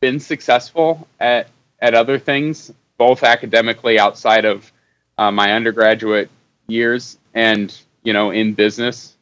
been 0.00 0.18
successful 0.18 1.06
at 1.20 1.48
at 1.80 1.94
other 1.94 2.18
things, 2.18 2.72
both 2.98 3.22
academically 3.22 3.98
outside 3.98 4.44
of 4.44 4.70
uh, 5.18 5.30
my 5.30 5.52
undergraduate 5.52 6.30
years 6.66 7.18
and 7.34 7.76
you 8.02 8.12
know 8.12 8.30
in 8.30 8.54
business. 8.54 9.14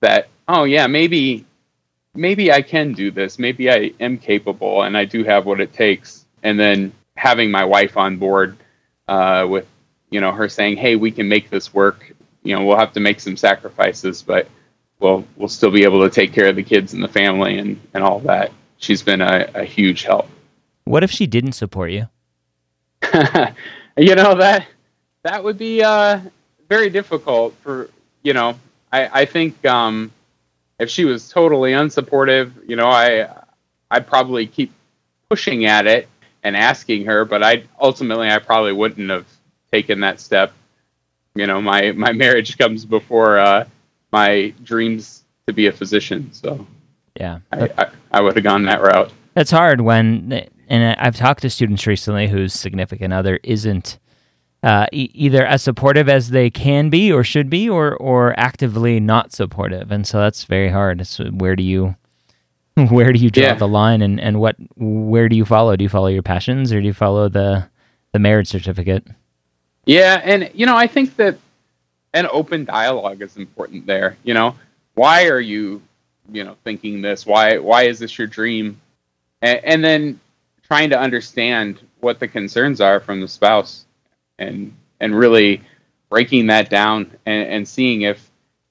That 0.00 0.28
oh 0.48 0.64
yeah, 0.64 0.86
maybe 0.86 1.44
maybe 2.14 2.52
I 2.52 2.62
can 2.62 2.92
do 2.92 3.10
this. 3.10 3.38
Maybe 3.38 3.70
I 3.70 3.92
am 4.00 4.18
capable 4.18 4.82
and 4.82 4.96
I 4.96 5.04
do 5.04 5.24
have 5.24 5.46
what 5.46 5.60
it 5.60 5.72
takes. 5.72 6.24
And 6.42 6.58
then 6.58 6.92
having 7.16 7.50
my 7.50 7.64
wife 7.64 7.96
on 7.96 8.16
board 8.16 8.56
uh, 9.08 9.46
with 9.48 9.66
you 10.10 10.20
know 10.20 10.32
her 10.32 10.48
saying, 10.48 10.76
"Hey, 10.76 10.96
we 10.96 11.10
can 11.10 11.28
make 11.28 11.50
this 11.50 11.72
work." 11.72 12.14
You 12.42 12.56
know, 12.56 12.64
we'll 12.64 12.78
have 12.78 12.92
to 12.94 13.00
make 13.00 13.20
some 13.20 13.36
sacrifices, 13.36 14.22
but 14.22 14.48
we'll 14.98 15.24
we'll 15.36 15.48
still 15.48 15.70
be 15.70 15.84
able 15.84 16.02
to 16.02 16.10
take 16.10 16.32
care 16.32 16.48
of 16.48 16.56
the 16.56 16.62
kids 16.62 16.92
and 16.94 17.02
the 17.02 17.08
family 17.08 17.58
and 17.58 17.80
and 17.94 18.02
all 18.02 18.20
that. 18.20 18.52
She's 18.78 19.02
been 19.02 19.20
a, 19.20 19.48
a 19.54 19.64
huge 19.64 20.02
help. 20.02 20.28
What 20.84 21.04
if 21.04 21.10
she 21.10 21.26
didn't 21.26 21.52
support 21.52 21.92
you? 21.92 22.08
you 23.96 24.14
know 24.14 24.34
that 24.36 24.66
that 25.22 25.44
would 25.44 25.58
be 25.58 25.82
uh, 25.82 26.20
very 26.68 26.90
difficult 26.90 27.54
for 27.62 27.88
you 28.22 28.32
know. 28.32 28.58
I 28.92 29.22
I 29.22 29.24
think 29.24 29.64
um, 29.64 30.12
if 30.82 30.90
she 30.90 31.04
was 31.04 31.28
totally 31.28 31.72
unsupportive, 31.72 32.50
you 32.68 32.74
know, 32.74 32.88
I 32.88 33.28
I'd 33.90 34.06
probably 34.06 34.48
keep 34.48 34.72
pushing 35.30 35.64
at 35.64 35.86
it 35.86 36.08
and 36.42 36.56
asking 36.56 37.04
her, 37.06 37.24
but 37.24 37.42
I 37.42 37.64
ultimately 37.80 38.28
I 38.28 38.40
probably 38.40 38.72
wouldn't 38.72 39.08
have 39.08 39.26
taken 39.70 40.00
that 40.00 40.18
step. 40.18 40.52
You 41.36 41.46
know, 41.46 41.62
my 41.62 41.92
my 41.92 42.12
marriage 42.24 42.58
comes 42.58 42.84
before 42.84 43.38
uh, 43.38 43.64
my 44.10 44.52
dreams 44.64 45.22
to 45.46 45.52
be 45.52 45.68
a 45.68 45.72
physician, 45.72 46.32
so 46.32 46.66
yeah, 47.18 47.38
I, 47.52 47.70
I, 47.78 47.90
I 48.10 48.20
would 48.20 48.34
have 48.34 48.44
gone 48.44 48.64
that 48.64 48.82
route. 48.82 49.12
It's 49.36 49.52
hard 49.52 49.80
when 49.80 50.48
and 50.68 50.96
I've 50.98 51.16
talked 51.16 51.42
to 51.42 51.50
students 51.50 51.86
recently 51.86 52.26
whose 52.26 52.54
significant 52.54 53.12
other 53.12 53.38
isn't 53.44 54.00
uh, 54.62 54.86
e- 54.92 55.10
either 55.14 55.44
as 55.44 55.62
supportive 55.62 56.08
as 56.08 56.30
they 56.30 56.50
can 56.50 56.88
be 56.88 57.12
or 57.12 57.24
should 57.24 57.50
be, 57.50 57.68
or 57.68 57.96
or 57.96 58.38
actively 58.38 59.00
not 59.00 59.32
supportive, 59.32 59.90
and 59.90 60.06
so 60.06 60.20
that's 60.20 60.44
very 60.44 60.70
hard. 60.70 61.06
So 61.06 61.26
where 61.26 61.56
do 61.56 61.62
you 61.62 61.96
where 62.90 63.12
do 63.12 63.18
you 63.18 63.30
draw 63.30 63.44
yeah. 63.44 63.54
the 63.54 63.68
line, 63.68 64.02
and, 64.02 64.20
and 64.20 64.40
what 64.40 64.56
where 64.76 65.28
do 65.28 65.36
you 65.36 65.44
follow? 65.44 65.76
Do 65.76 65.84
you 65.84 65.88
follow 65.88 66.08
your 66.08 66.22
passions, 66.22 66.72
or 66.72 66.80
do 66.80 66.86
you 66.86 66.94
follow 66.94 67.28
the 67.28 67.68
the 68.12 68.18
marriage 68.18 68.48
certificate? 68.48 69.06
Yeah, 69.84 70.20
and 70.22 70.50
you 70.54 70.66
know, 70.66 70.76
I 70.76 70.86
think 70.86 71.16
that 71.16 71.36
an 72.14 72.28
open 72.30 72.64
dialogue 72.64 73.22
is 73.22 73.36
important 73.36 73.86
there. 73.86 74.16
You 74.22 74.34
know, 74.34 74.54
why 74.94 75.26
are 75.26 75.40
you, 75.40 75.82
you 76.30 76.44
know, 76.44 76.56
thinking 76.62 77.02
this? 77.02 77.26
Why 77.26 77.58
why 77.58 77.84
is 77.84 77.98
this 77.98 78.16
your 78.16 78.28
dream? 78.28 78.80
and, 79.42 79.60
and 79.64 79.84
then 79.84 80.20
trying 80.62 80.90
to 80.90 80.98
understand 80.98 81.80
what 82.00 82.20
the 82.20 82.28
concerns 82.28 82.80
are 82.80 83.00
from 83.00 83.20
the 83.20 83.28
spouse 83.28 83.84
and 84.42 84.74
and 85.00 85.16
really 85.16 85.62
breaking 86.10 86.46
that 86.48 86.68
down 86.70 87.10
and, 87.26 87.48
and 87.48 87.68
seeing 87.68 88.02
if 88.02 88.18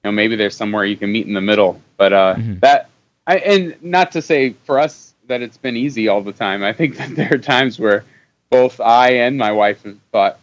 you 0.02 0.08
know 0.08 0.12
maybe 0.12 0.36
there's 0.36 0.56
somewhere 0.56 0.84
you 0.84 0.96
can 0.96 1.10
meet 1.10 1.26
in 1.26 1.34
the 1.34 1.40
middle. 1.40 1.80
But 1.96 2.12
uh 2.12 2.34
mm-hmm. 2.36 2.58
that 2.60 2.88
I, 3.26 3.38
and 3.38 3.82
not 3.82 4.12
to 4.12 4.22
say 4.22 4.54
for 4.64 4.78
us 4.78 5.14
that 5.26 5.42
it's 5.42 5.56
been 5.56 5.76
easy 5.76 6.08
all 6.08 6.22
the 6.22 6.32
time. 6.32 6.62
I 6.62 6.72
think 6.72 6.96
that 6.98 7.14
there 7.14 7.34
are 7.34 7.38
times 7.38 7.78
where 7.78 8.04
both 8.50 8.80
i 8.80 9.12
and 9.12 9.38
my 9.38 9.50
wife 9.50 9.82
have 9.84 9.96
thought 10.12 10.38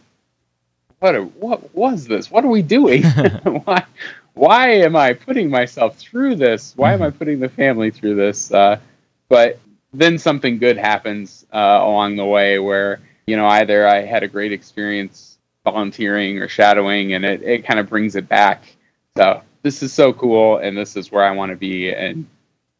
what 0.98 1.14
are, 1.14 1.22
what 1.22 1.74
was 1.74 2.06
this? 2.06 2.30
What 2.30 2.44
are 2.44 2.48
we 2.48 2.60
doing? 2.62 3.02
Why 3.64 3.84
why 4.34 4.70
am 4.70 4.94
i 4.94 5.12
putting 5.12 5.50
myself 5.50 5.98
through 5.98 6.36
this? 6.36 6.72
Why 6.76 6.92
mm-hmm. 6.92 7.02
am 7.02 7.08
i 7.08 7.10
putting 7.10 7.40
the 7.40 7.48
family 7.48 7.90
through 7.90 8.14
this? 8.14 8.52
Uh, 8.52 8.78
but 9.28 9.58
then 9.92 10.18
something 10.18 10.58
good 10.58 10.76
happens 10.76 11.44
uh, 11.52 11.80
along 11.82 12.16
the 12.16 12.24
way 12.24 12.58
where 12.58 13.00
you 13.30 13.36
know 13.36 13.46
either 13.46 13.86
I 13.86 14.02
had 14.02 14.22
a 14.22 14.28
great 14.28 14.52
experience 14.52 15.38
volunteering 15.64 16.38
or 16.38 16.48
shadowing, 16.48 17.14
and 17.14 17.24
it, 17.24 17.42
it 17.42 17.64
kind 17.64 17.78
of 17.78 17.88
brings 17.88 18.16
it 18.16 18.28
back. 18.28 18.64
So 19.16 19.42
this 19.62 19.82
is 19.82 19.92
so 19.92 20.12
cool, 20.12 20.56
and 20.58 20.76
this 20.76 20.96
is 20.96 21.12
where 21.12 21.24
I 21.24 21.30
want 21.30 21.50
to 21.50 21.56
be, 21.56 21.92
and 21.92 22.26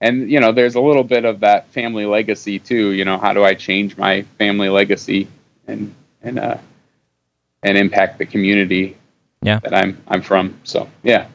and 0.00 0.30
you 0.30 0.40
know 0.40 0.52
there's 0.52 0.75
a 0.75 0.80
little 0.80 1.04
bit 1.04 1.25
of 1.25 1.40
that 1.40 1.69
family 1.69 2.07
legacy 2.07 2.59
too. 2.59 2.90
You 2.90 3.04
know 3.04 3.19
how 3.19 3.33
do 3.33 3.45
I 3.45 3.54
change 3.54 3.97
my 3.97 4.23
family 4.38 4.69
legacy 4.69 5.28
and 5.66 5.95
and 6.23 6.38
uh 6.38 6.59
and 7.62 7.78
impact 7.78 8.19
the 8.19 8.26
community 8.26 8.97
yeah. 9.42 9.61
that 9.61 9.75
I'm 9.75 10.02
I'm 10.09 10.23
from. 10.23 10.59
So 10.64 10.88
yeah. 11.02 11.28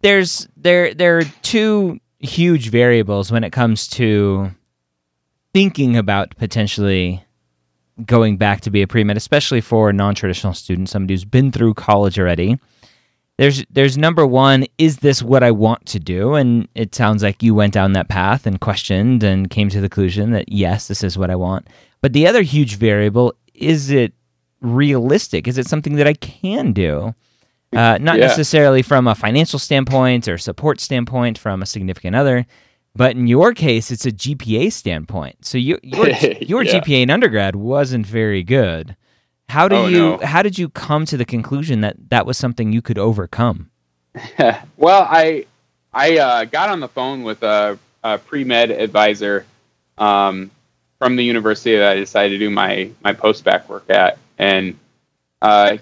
There's 0.00 0.48
there 0.56 0.94
there 0.94 1.18
are 1.18 1.24
two 1.42 2.00
huge 2.18 2.70
variables 2.70 3.30
when 3.30 3.44
it 3.44 3.52
comes 3.52 3.86
to 3.88 4.50
thinking 5.52 5.96
about 5.96 6.36
potentially 6.36 7.24
going 8.06 8.36
back 8.36 8.60
to 8.62 8.70
be 8.70 8.82
a 8.82 8.86
pre 8.86 9.04
med, 9.04 9.16
especially 9.16 9.60
for 9.60 9.90
a 9.90 9.92
non 9.92 10.14
traditional 10.14 10.54
student, 10.54 10.88
somebody 10.88 11.14
who's 11.14 11.24
been 11.24 11.52
through 11.52 11.74
college 11.74 12.18
already. 12.18 12.58
there's 13.38 13.64
there's 13.70 13.96
number 13.98 14.24
one 14.26 14.64
is 14.78 14.98
this 14.98 15.22
what 15.22 15.42
i 15.42 15.50
want 15.50 15.84
to 15.86 15.98
do? 15.98 16.34
And 16.34 16.68
it 16.74 16.94
sounds 16.94 17.22
like 17.22 17.42
you 17.42 17.54
went 17.54 17.72
down 17.74 17.92
that 17.92 18.08
path 18.08 18.46
and 18.46 18.60
questioned 18.60 19.22
and 19.24 19.50
came 19.50 19.68
to 19.70 19.80
the 19.80 19.88
conclusion 19.88 20.30
that 20.32 20.48
yes 20.48 20.88
this 20.88 21.02
is 21.02 21.16
what 21.18 21.30
i 21.30 21.36
want. 21.36 21.66
But 22.00 22.12
the 22.12 22.26
other 22.26 22.42
huge 22.42 22.76
variable 22.76 23.34
is 23.54 23.90
it 23.90 24.12
realistic? 24.60 25.46
Is 25.48 25.58
it 25.58 25.66
something 25.68 25.96
that 25.96 26.06
i 26.06 26.14
can 26.14 26.72
do? 26.72 27.14
Uh, 27.72 27.98
not 28.00 28.18
Yeah. 28.18 28.26
necessarily 28.28 28.82
from 28.82 29.08
a 29.08 29.14
financial 29.16 29.58
standpoint 29.58 30.28
or 30.28 30.38
support 30.38 30.80
standpoint 30.80 31.36
from 31.38 31.60
a 31.62 31.66
significant 31.66 32.14
other 32.16 32.46
but 32.96 33.16
in 33.16 33.26
your 33.26 33.52
case 33.54 33.90
it's 33.90 34.06
a 34.06 34.12
gpa 34.12 34.72
standpoint 34.72 35.44
so 35.44 35.58
you, 35.58 35.78
your, 35.82 36.08
your 36.40 36.62
Yeah. 36.62 36.80
gpa 36.80 37.02
in 37.02 37.10
undergrad 37.10 37.56
wasn't 37.56 38.06
very 38.06 38.42
good 38.42 38.96
how 39.48 39.68
do 39.68 39.76
Oh, 39.76 39.86
you 39.86 39.98
no. 39.98 40.18
how 40.22 40.42
did 40.42 40.58
you 40.58 40.68
come 40.68 41.04
to 41.06 41.16
the 41.16 41.24
conclusion 41.24 41.80
that 41.82 41.96
that 42.10 42.26
was 42.26 42.38
something 42.38 42.72
you 42.72 42.82
could 42.82 42.98
overcome 42.98 43.70
well, 44.76 45.06
I 45.10 45.46
I 45.92 46.18
uh, 46.18 46.44
got 46.44 46.68
on 46.68 46.78
the 46.78 46.86
phone 46.88 47.24
with 47.24 47.42
a, 47.42 47.76
a 48.04 48.18
pre 48.18 48.44
med 48.44 48.70
advisor 48.70 49.44
um, 49.98 50.52
from 51.00 51.16
the 51.16 51.24
university 51.24 51.76
that 51.76 51.88
I 51.90 51.96
decided 51.96 52.30
to 52.30 52.38
do 52.38 52.48
my 52.48 52.90
my 53.02 53.12
post 53.12 53.42
bac 53.44 53.68
work 53.68 53.90
at, 53.90 54.18
and 54.38 54.78
uh, 55.42 55.78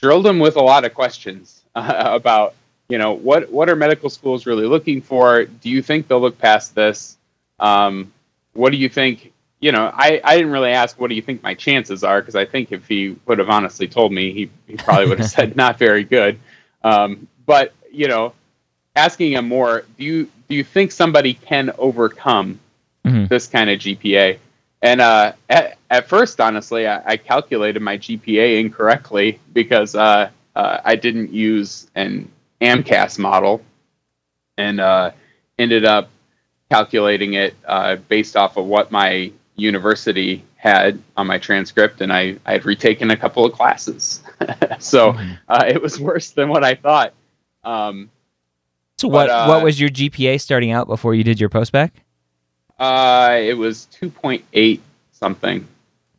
drilled 0.00 0.26
him 0.26 0.38
with 0.38 0.56
a 0.56 0.62
lot 0.62 0.86
of 0.86 0.94
questions 0.94 1.62
uh, 1.74 2.02
about 2.14 2.54
you 2.88 2.98
know 2.98 3.12
what 3.12 3.50
what 3.50 3.68
are 3.68 3.76
medical 3.76 4.10
schools 4.10 4.46
really 4.46 4.66
looking 4.66 5.00
for? 5.02 5.44
Do 5.44 5.70
you 5.70 5.82
think 5.82 6.08
they'll 6.08 6.20
look 6.20 6.38
past 6.38 6.74
this? 6.74 7.16
Um, 7.58 8.12
what 8.52 8.70
do 8.70 8.76
you 8.78 8.88
think? 8.88 9.32
You 9.60 9.72
know, 9.72 9.90
I, 9.92 10.20
I 10.22 10.36
didn't 10.36 10.52
really 10.52 10.70
ask 10.72 11.00
what 11.00 11.08
do 11.08 11.14
you 11.14 11.22
think 11.22 11.42
my 11.42 11.54
chances 11.54 12.04
are 12.04 12.20
because 12.20 12.36
I 12.36 12.44
think 12.44 12.72
if 12.72 12.86
he 12.86 13.16
would 13.26 13.38
have 13.38 13.48
honestly 13.48 13.88
told 13.88 14.12
me, 14.12 14.32
he, 14.32 14.50
he 14.66 14.76
probably 14.76 15.08
would 15.08 15.18
have 15.18 15.30
said 15.30 15.56
not 15.64 15.78
very 15.78 16.04
good. 16.04 16.38
Um, 16.84 17.26
but 17.46 17.72
you 17.90 18.06
know, 18.08 18.34
asking 18.94 19.32
him 19.32 19.48
more, 19.48 19.84
do 19.98 20.04
you 20.04 20.28
do 20.48 20.54
you 20.54 20.62
think 20.62 20.92
somebody 20.92 21.34
can 21.34 21.72
overcome 21.78 22.60
Mhm. 23.04 23.28
this 23.28 23.46
kind 23.46 23.70
of 23.70 23.78
GPA? 23.78 24.38
And 24.82 25.00
uh, 25.00 25.32
at, 25.48 25.78
at 25.90 26.08
first, 26.08 26.40
honestly, 26.40 26.86
I, 26.86 27.12
I 27.12 27.16
calculated 27.16 27.80
my 27.80 27.98
GPA 27.98 28.60
incorrectly 28.60 29.40
because 29.52 29.94
uh, 29.94 30.30
uh, 30.54 30.80
I 30.84 30.96
didn't 30.96 31.32
use 31.32 31.88
an 31.94 32.30
AMCAS 32.60 33.18
model, 33.18 33.62
and 34.56 34.80
uh, 34.80 35.10
ended 35.58 35.84
up 35.84 36.10
calculating 36.70 37.34
it 37.34 37.54
uh, 37.66 37.96
based 37.96 38.36
off 38.36 38.56
of 38.56 38.66
what 38.66 38.90
my 38.90 39.30
university 39.56 40.44
had 40.56 41.00
on 41.16 41.26
my 41.26 41.38
transcript, 41.38 42.00
and 42.00 42.12
I 42.12 42.36
I 42.44 42.52
had 42.52 42.64
retaken 42.64 43.10
a 43.10 43.16
couple 43.16 43.44
of 43.44 43.52
classes, 43.52 44.22
so 44.78 45.16
uh, 45.48 45.64
it 45.68 45.80
was 45.80 46.00
worse 46.00 46.30
than 46.30 46.48
what 46.48 46.64
I 46.64 46.74
thought. 46.74 47.12
Um, 47.64 48.10
So 48.98 49.08
what 49.08 49.26
But, 49.28 49.30
uh, 49.30 49.46
what 49.48 49.62
was 49.62 49.78
your 49.80 49.90
GPA 49.90 50.40
starting 50.40 50.72
out 50.72 50.86
before 50.88 51.14
you 51.14 51.22
did 51.24 51.38
your 51.40 51.50
postbac? 51.50 51.90
uh, 52.78 53.38
it 53.40 53.56
was 53.56 53.86
two 53.86 54.10
point 54.10 54.44
eight 54.52 54.82
something, 55.12 55.66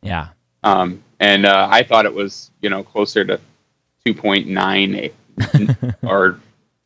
Yeah. 0.02 0.28
um, 0.64 1.02
and 1.20 1.44
uh, 1.46 1.68
I 1.70 1.82
thought 1.84 2.04
it 2.06 2.14
was 2.14 2.50
you 2.60 2.70
know 2.70 2.82
closer 2.82 3.24
to 3.24 3.38
two 4.04 4.14
point 4.14 4.46
nine 4.48 5.10
or 6.02 6.40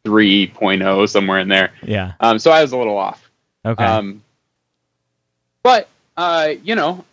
3.0 0.05 1.09
somewhere 1.09 1.39
in 1.39 1.49
there. 1.49 1.73
Yeah. 1.83 2.13
Um, 2.21 2.39
so 2.39 2.51
I 2.51 2.63
was 2.63 2.73
a 2.73 2.77
little 2.77 2.99
off. 2.99 3.31
Okay. 3.65 3.85
Um, 3.85 4.23
but 5.63 5.89
uh, 6.17 6.55
you 6.63 6.75
know, 6.75 7.05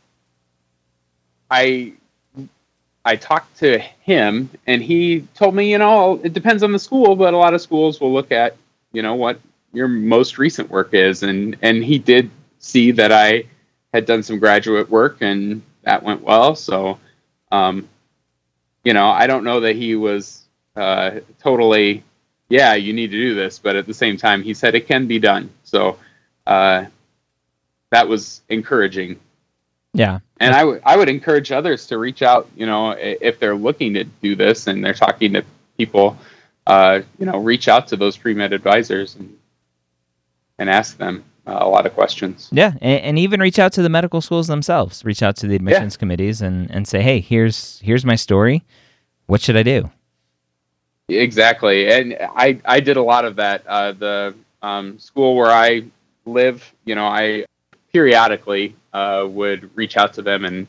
I 1.49 1.93
I 3.05 3.15
talked 3.15 3.59
to 3.59 3.79
him, 3.79 4.49
and 4.67 4.81
he 4.81 5.27
told 5.35 5.55
me, 5.55 5.71
you 5.71 5.77
know, 5.77 6.19
it 6.23 6.33
depends 6.33 6.63
on 6.63 6.71
the 6.71 6.79
school, 6.79 7.15
but 7.15 7.33
a 7.33 7.37
lot 7.37 7.53
of 7.53 7.61
schools 7.61 8.01
will 8.01 8.13
look 8.13 8.31
at, 8.31 8.55
you 8.91 9.01
know, 9.01 9.15
what 9.15 9.39
your 9.73 9.87
most 9.87 10.37
recent 10.37 10.69
work 10.69 10.93
is, 10.93 11.23
and 11.23 11.55
and 11.61 11.83
he 11.83 11.99
did 11.99 12.29
see 12.59 12.91
that 12.91 13.11
I 13.11 13.45
had 13.93 14.05
done 14.05 14.23
some 14.23 14.39
graduate 14.39 14.89
work, 14.89 15.17
and 15.21 15.61
that 15.83 16.03
went 16.03 16.21
well. 16.21 16.55
So, 16.55 16.99
um, 17.51 17.87
you 18.83 18.93
know, 18.93 19.09
I 19.09 19.27
don't 19.27 19.43
know 19.43 19.61
that 19.61 19.75
he 19.75 19.95
was 19.95 20.38
uh, 20.79 21.19
totally, 21.41 22.03
yeah, 22.47 22.73
you 22.75 22.93
need 22.93 23.11
to 23.11 23.17
do 23.17 23.35
this, 23.35 23.59
but 23.59 23.75
at 23.75 23.85
the 23.85 23.93
same 23.93 24.17
time, 24.17 24.43
he 24.43 24.53
said 24.53 24.75
it 24.75 24.87
can 24.87 25.07
be 25.07 25.19
done. 25.19 25.49
So, 25.63 25.99
uh, 26.47 26.85
that 27.91 28.07
was 28.07 28.41
encouraging 28.49 29.19
yeah. 29.93 30.19
and 30.39 30.53
I 30.53 30.63
would 30.63 30.81
I 30.85 30.97
would 30.97 31.09
encourage 31.09 31.51
others 31.51 31.87
to 31.87 31.97
reach 31.97 32.21
out. 32.21 32.49
You 32.55 32.65
know, 32.65 32.91
if 32.91 33.39
they're 33.39 33.55
looking 33.55 33.95
to 33.95 34.03
do 34.03 34.35
this 34.35 34.67
and 34.67 34.83
they're 34.83 34.93
talking 34.93 35.33
to 35.33 35.43
people, 35.77 36.17
uh, 36.67 37.01
you 37.17 37.25
know, 37.25 37.39
reach 37.39 37.67
out 37.67 37.87
to 37.89 37.95
those 37.95 38.17
pre 38.17 38.33
med 38.33 38.53
advisors 38.53 39.15
and 39.15 39.37
and 40.57 40.69
ask 40.69 40.97
them 40.97 41.23
uh, 41.47 41.57
a 41.59 41.67
lot 41.67 41.85
of 41.85 41.93
questions. 41.93 42.49
Yeah, 42.51 42.73
and, 42.81 43.01
and 43.01 43.19
even 43.19 43.39
reach 43.39 43.59
out 43.59 43.73
to 43.73 43.81
the 43.81 43.89
medical 43.89 44.21
schools 44.21 44.47
themselves. 44.47 45.03
Reach 45.03 45.23
out 45.23 45.35
to 45.37 45.47
the 45.47 45.55
admissions 45.55 45.97
committees 45.97 46.41
and, 46.41 46.69
and 46.69 46.87
say, 46.87 47.01
"Hey, 47.01 47.19
here's 47.19 47.79
here's 47.79 48.05
my 48.05 48.15
story. 48.15 48.63
What 49.25 49.41
should 49.41 49.57
I 49.57 49.63
do?" 49.63 49.89
Exactly, 51.09 51.91
and 51.91 52.15
I 52.19 52.59
I 52.65 52.79
did 52.81 52.97
a 52.97 53.01
lot 53.01 53.25
of 53.25 53.37
that. 53.37 53.65
Uh, 53.65 53.93
the 53.93 54.35
um, 54.61 54.99
school 54.99 55.35
where 55.35 55.49
I 55.51 55.83
live, 56.25 56.71
you 56.85 56.93
know, 56.93 57.05
I 57.07 57.45
periodically 57.91 58.75
uh, 58.93 59.25
would 59.27 59.75
reach 59.75 59.97
out 59.97 60.13
to 60.13 60.21
them 60.21 60.45
and 60.45 60.67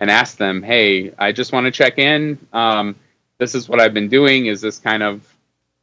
and 0.00 0.10
ask 0.10 0.38
them, 0.38 0.62
"Hey, 0.62 1.12
I 1.18 1.32
just 1.32 1.52
want 1.52 1.66
to 1.66 1.70
check 1.70 1.98
in. 1.98 2.38
Um, 2.54 2.96
this 3.38 3.54
is 3.54 3.68
what 3.68 3.80
I've 3.80 3.92
been 3.92 4.08
doing. 4.08 4.46
Is 4.46 4.62
this 4.62 4.78
kind 4.78 5.02
of, 5.02 5.26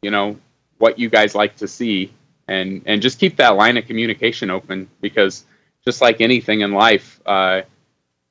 you 0.02 0.10
know, 0.10 0.38
what 0.80 0.98
you 0.98 1.10
guys 1.10 1.36
like 1.36 1.58
to 1.58 1.68
see?" 1.68 2.12
And 2.48 2.82
and 2.88 3.04
just 3.04 3.20
keep 3.20 3.36
that 3.38 3.56
line 3.58 3.78
of 3.78 3.86
communication 3.86 4.50
open 4.50 4.90
because 5.02 5.46
just 5.86 6.02
like 6.02 6.20
anything 6.20 6.62
in 6.62 6.72
life, 6.72 7.22
uh, 7.28 7.62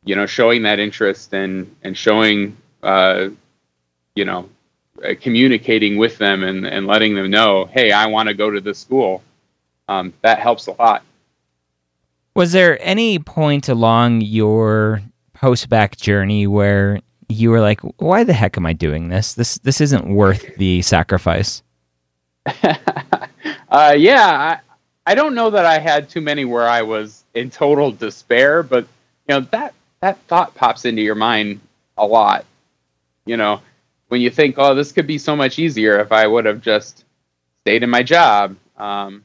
you 0.05 0.17
know, 0.17 0.27
showing 0.27 0.63
that 0.63 0.81
interest 0.81 1.35
and 1.35 1.75
and 1.83 1.97
showing, 1.97 2.57
uh, 2.83 3.29
you 4.15 4.25
know, 4.25 4.49
communicating 5.21 5.97
with 5.97 6.19
them 6.19 6.43
and, 6.43 6.67
and 6.67 6.87
letting 6.87 7.15
them 7.15 7.31
know, 7.31 7.67
hey, 7.67 7.93
I 7.93 8.07
want 8.07 8.29
to 8.29 8.35
go 8.35 8.51
to 8.51 8.61
this 8.61 8.79
school. 8.79 9.23
Um, 9.89 10.13
that 10.23 10.39
helps 10.39 10.67
a 10.67 10.73
lot. 10.73 11.03
Was 12.35 12.53
there 12.53 12.79
any 12.81 13.19
point 13.19 13.69
along 13.69 14.21
your 14.21 15.03
post-bac 15.35 15.97
journey 15.97 16.47
where 16.47 17.01
you 17.29 17.51
were 17.51 17.61
like, 17.61 17.81
"Why 17.99 18.25
the 18.25 18.33
heck 18.33 18.57
am 18.57 18.67
I 18.67 18.73
doing 18.73 19.09
this? 19.09 19.35
This 19.35 19.59
this 19.59 19.81
isn't 19.81 20.07
worth 20.07 20.57
the 20.57 20.83
sacrifice." 20.83 21.63
uh, 23.71 23.95
yeah, 23.97 24.59
I, 25.07 25.13
I 25.13 25.15
don't 25.15 25.35
know 25.35 25.51
that 25.51 25.65
I 25.65 25.79
had 25.79 26.09
too 26.09 26.21
many 26.21 26.45
where 26.45 26.69
I 26.69 26.83
was 26.83 27.25
in 27.35 27.51
total 27.51 27.93
despair, 27.93 28.63
but 28.63 28.87
you 29.29 29.35
know 29.35 29.41
that 29.51 29.75
that 30.01 30.19
thought 30.29 30.55
pops 30.55 30.85
into 30.85 31.03
your 31.03 31.15
mind 31.15 31.61
a 31.97 32.07
lot. 32.07 32.45
You 33.27 33.37
know, 33.37 33.61
when 34.09 34.21
you 34.21 34.31
think, 34.31 34.57
"Oh, 34.59 34.75
this 34.75 34.93
could 34.93 35.07
be 35.07 35.19
so 35.19 35.37
much 35.37 35.59
easier 35.59 36.01
if 36.01 36.13
I 36.13 36.27
would 36.27 36.45
have 36.47 36.61
just 36.61 37.05
stayed 37.63 37.83
in 37.83 37.91
my 37.91 38.03
job." 38.03 38.57
Um, 38.77 39.25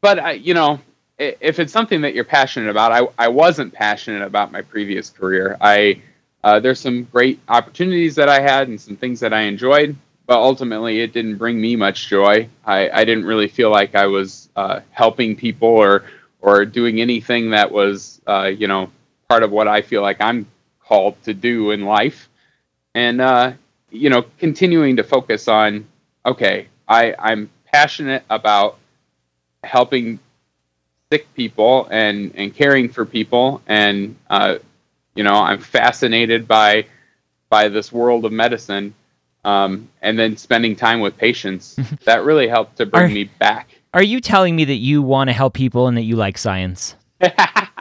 but 0.00 0.18
I, 0.18 0.32
you 0.32 0.54
know, 0.54 0.80
if 1.18 1.58
it's 1.58 1.72
something 1.72 2.02
that 2.02 2.14
you're 2.14 2.24
passionate 2.24 2.70
about, 2.70 2.92
I, 2.92 3.26
I 3.26 3.28
wasn't 3.28 3.72
passionate 3.72 4.22
about 4.22 4.52
my 4.52 4.62
previous 4.62 5.10
career. 5.10 5.56
I 5.60 6.02
uh, 6.44 6.60
there's 6.60 6.78
some 6.78 7.04
great 7.04 7.40
opportunities 7.48 8.14
that 8.16 8.28
I 8.28 8.40
had 8.40 8.68
and 8.68 8.80
some 8.80 8.96
things 8.96 9.20
that 9.20 9.32
I 9.32 9.42
enjoyed, 9.42 9.96
but 10.26 10.36
ultimately 10.38 11.00
it 11.00 11.12
didn't 11.12 11.36
bring 11.36 11.60
me 11.60 11.74
much 11.74 12.08
joy. 12.08 12.48
I, 12.64 12.88
I 12.90 13.04
didn't 13.04 13.24
really 13.24 13.48
feel 13.48 13.70
like 13.70 13.94
I 13.96 14.06
was 14.06 14.48
uh, 14.54 14.80
helping 14.90 15.36
people 15.36 15.68
or 15.68 16.04
or 16.40 16.64
doing 16.64 17.00
anything 17.00 17.50
that 17.50 17.72
was 17.72 18.20
uh, 18.26 18.44
you 18.56 18.68
know 18.68 18.90
part 19.28 19.42
of 19.42 19.50
what 19.50 19.66
I 19.66 19.82
feel 19.82 20.02
like 20.02 20.20
I'm 20.20 20.46
called 20.80 21.20
to 21.24 21.34
do 21.34 21.72
in 21.72 21.84
life, 21.84 22.28
and 22.96 23.20
uh, 23.20 23.52
you 23.90 24.10
know 24.10 24.24
continuing 24.38 24.96
to 24.96 25.04
focus 25.04 25.46
on 25.46 25.86
okay, 26.24 26.66
I 26.88 27.14
I'm 27.16 27.50
passionate 27.72 28.24
about 28.30 28.78
helping 29.62 30.18
sick 31.12 31.32
people 31.34 31.86
and 31.90 32.32
and 32.34 32.54
caring 32.54 32.88
for 32.88 33.04
people 33.04 33.62
and 33.66 34.16
uh, 34.28 34.56
you 35.14 35.22
know 35.22 35.34
i'm 35.34 35.58
fascinated 35.58 36.48
by 36.48 36.86
by 37.48 37.68
this 37.68 37.92
world 37.92 38.24
of 38.24 38.32
medicine 38.32 38.94
um, 39.44 39.88
and 40.02 40.18
then 40.18 40.36
spending 40.36 40.74
time 40.74 40.98
with 41.00 41.16
patients 41.16 41.78
that 42.04 42.24
really 42.24 42.48
helped 42.48 42.76
to 42.78 42.86
bring 42.86 43.04
Are- 43.04 43.14
me 43.14 43.24
back 43.24 43.68
Are 43.94 44.02
you 44.02 44.20
telling 44.20 44.56
me 44.56 44.64
that 44.64 44.74
you 44.74 45.02
want 45.02 45.28
to 45.28 45.32
help 45.32 45.54
people 45.54 45.86
and 45.86 45.96
that 45.96 46.02
you 46.02 46.16
like 46.16 46.38
science? 46.38 46.96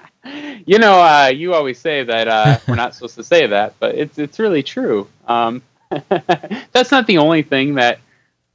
you 0.65 0.79
know 0.79 0.93
uh, 1.01 1.27
you 1.27 1.53
always 1.53 1.77
say 1.79 2.03
that 2.03 2.27
uh, 2.27 2.57
we're 2.67 2.75
not 2.75 2.93
supposed 2.95 3.15
to 3.15 3.23
say 3.23 3.47
that 3.47 3.73
but 3.79 3.95
it's 3.95 4.17
it's 4.17 4.39
really 4.39 4.63
true 4.63 5.07
um, 5.27 5.61
that's 6.71 6.91
not 6.91 7.07
the 7.07 7.17
only 7.17 7.41
thing 7.43 7.75
that 7.75 7.99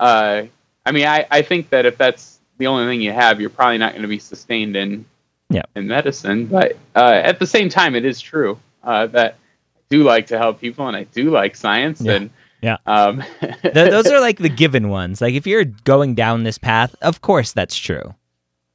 uh, 0.01 0.43
i 0.87 0.93
mean 0.93 1.07
I, 1.07 1.27
I 1.31 1.43
think 1.43 1.71
that 1.71 1.87
if 1.87 1.97
that's 1.97 2.39
the 2.59 2.67
only 2.67 2.87
thing 2.87 3.01
you 3.01 3.13
have 3.13 3.41
you're 3.41 3.51
probably 3.51 3.79
not 3.79 3.93
going 3.93 4.03
to 4.03 4.09
be 4.09 4.19
sustained 4.19 4.77
in 4.77 5.05
Yeah. 5.51 5.63
in 5.75 5.87
medicine 5.87 6.47
but 6.47 6.77
uh, 6.97 7.21
at 7.25 7.39
the 7.39 7.47
same 7.47 7.69
time 7.69 7.95
it 7.95 8.05
is 8.05 8.21
true 8.21 8.59
uh, 8.85 9.07
that 9.09 9.35
i 9.35 9.81
do 9.91 10.03
like 10.05 10.27
to 10.29 10.39
help 10.39 10.61
people 10.61 10.87
and 10.89 10.97
i 10.97 11.05
do 11.05 11.31
like 11.31 11.57
science 11.57 12.01
Yeah. 12.01 12.13
and 12.15 12.31
Yeah. 12.63 12.77
Um, 12.87 13.23
Th- 13.63 13.73
those 13.73 14.07
are 14.09 14.21
like 14.21 14.37
the 14.39 14.51
given 14.51 14.91
ones. 14.91 15.23
Like 15.23 15.33
if 15.35 15.47
you're 15.47 15.65
going 15.65 16.15
down 16.15 16.43
this 16.45 16.59
path, 16.59 16.95
of 17.01 17.23
course 17.23 17.53
that's 17.55 17.75
true. 17.75 18.15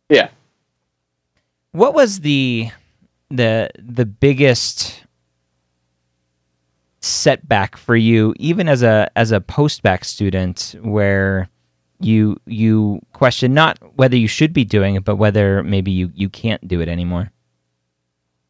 Yeah. 0.10 0.30
What 1.72 1.94
was 1.94 2.22
the 2.22 2.72
the 3.30 3.70
the 3.80 4.06
biggest 4.06 5.04
setback 7.02 7.78
for 7.78 7.96
you 7.96 8.34
even 8.40 8.68
as 8.68 8.82
a 8.82 9.10
as 9.16 9.32
a 9.32 9.40
postbac 9.40 10.04
student 10.04 10.76
where 10.82 11.48
you 12.00 12.36
you 12.46 13.00
question 13.14 13.54
not 13.54 13.78
whether 13.96 14.18
you 14.18 14.28
should 14.28 14.54
be 14.54 14.66
doing 14.66 14.96
it 14.96 15.04
but 15.04 15.16
whether 15.16 15.64
maybe 15.64 15.92
you 15.92 16.12
you 16.16 16.30
can't 16.30 16.68
do 16.68 16.82
it 16.82 16.88
anymore? 16.90 17.32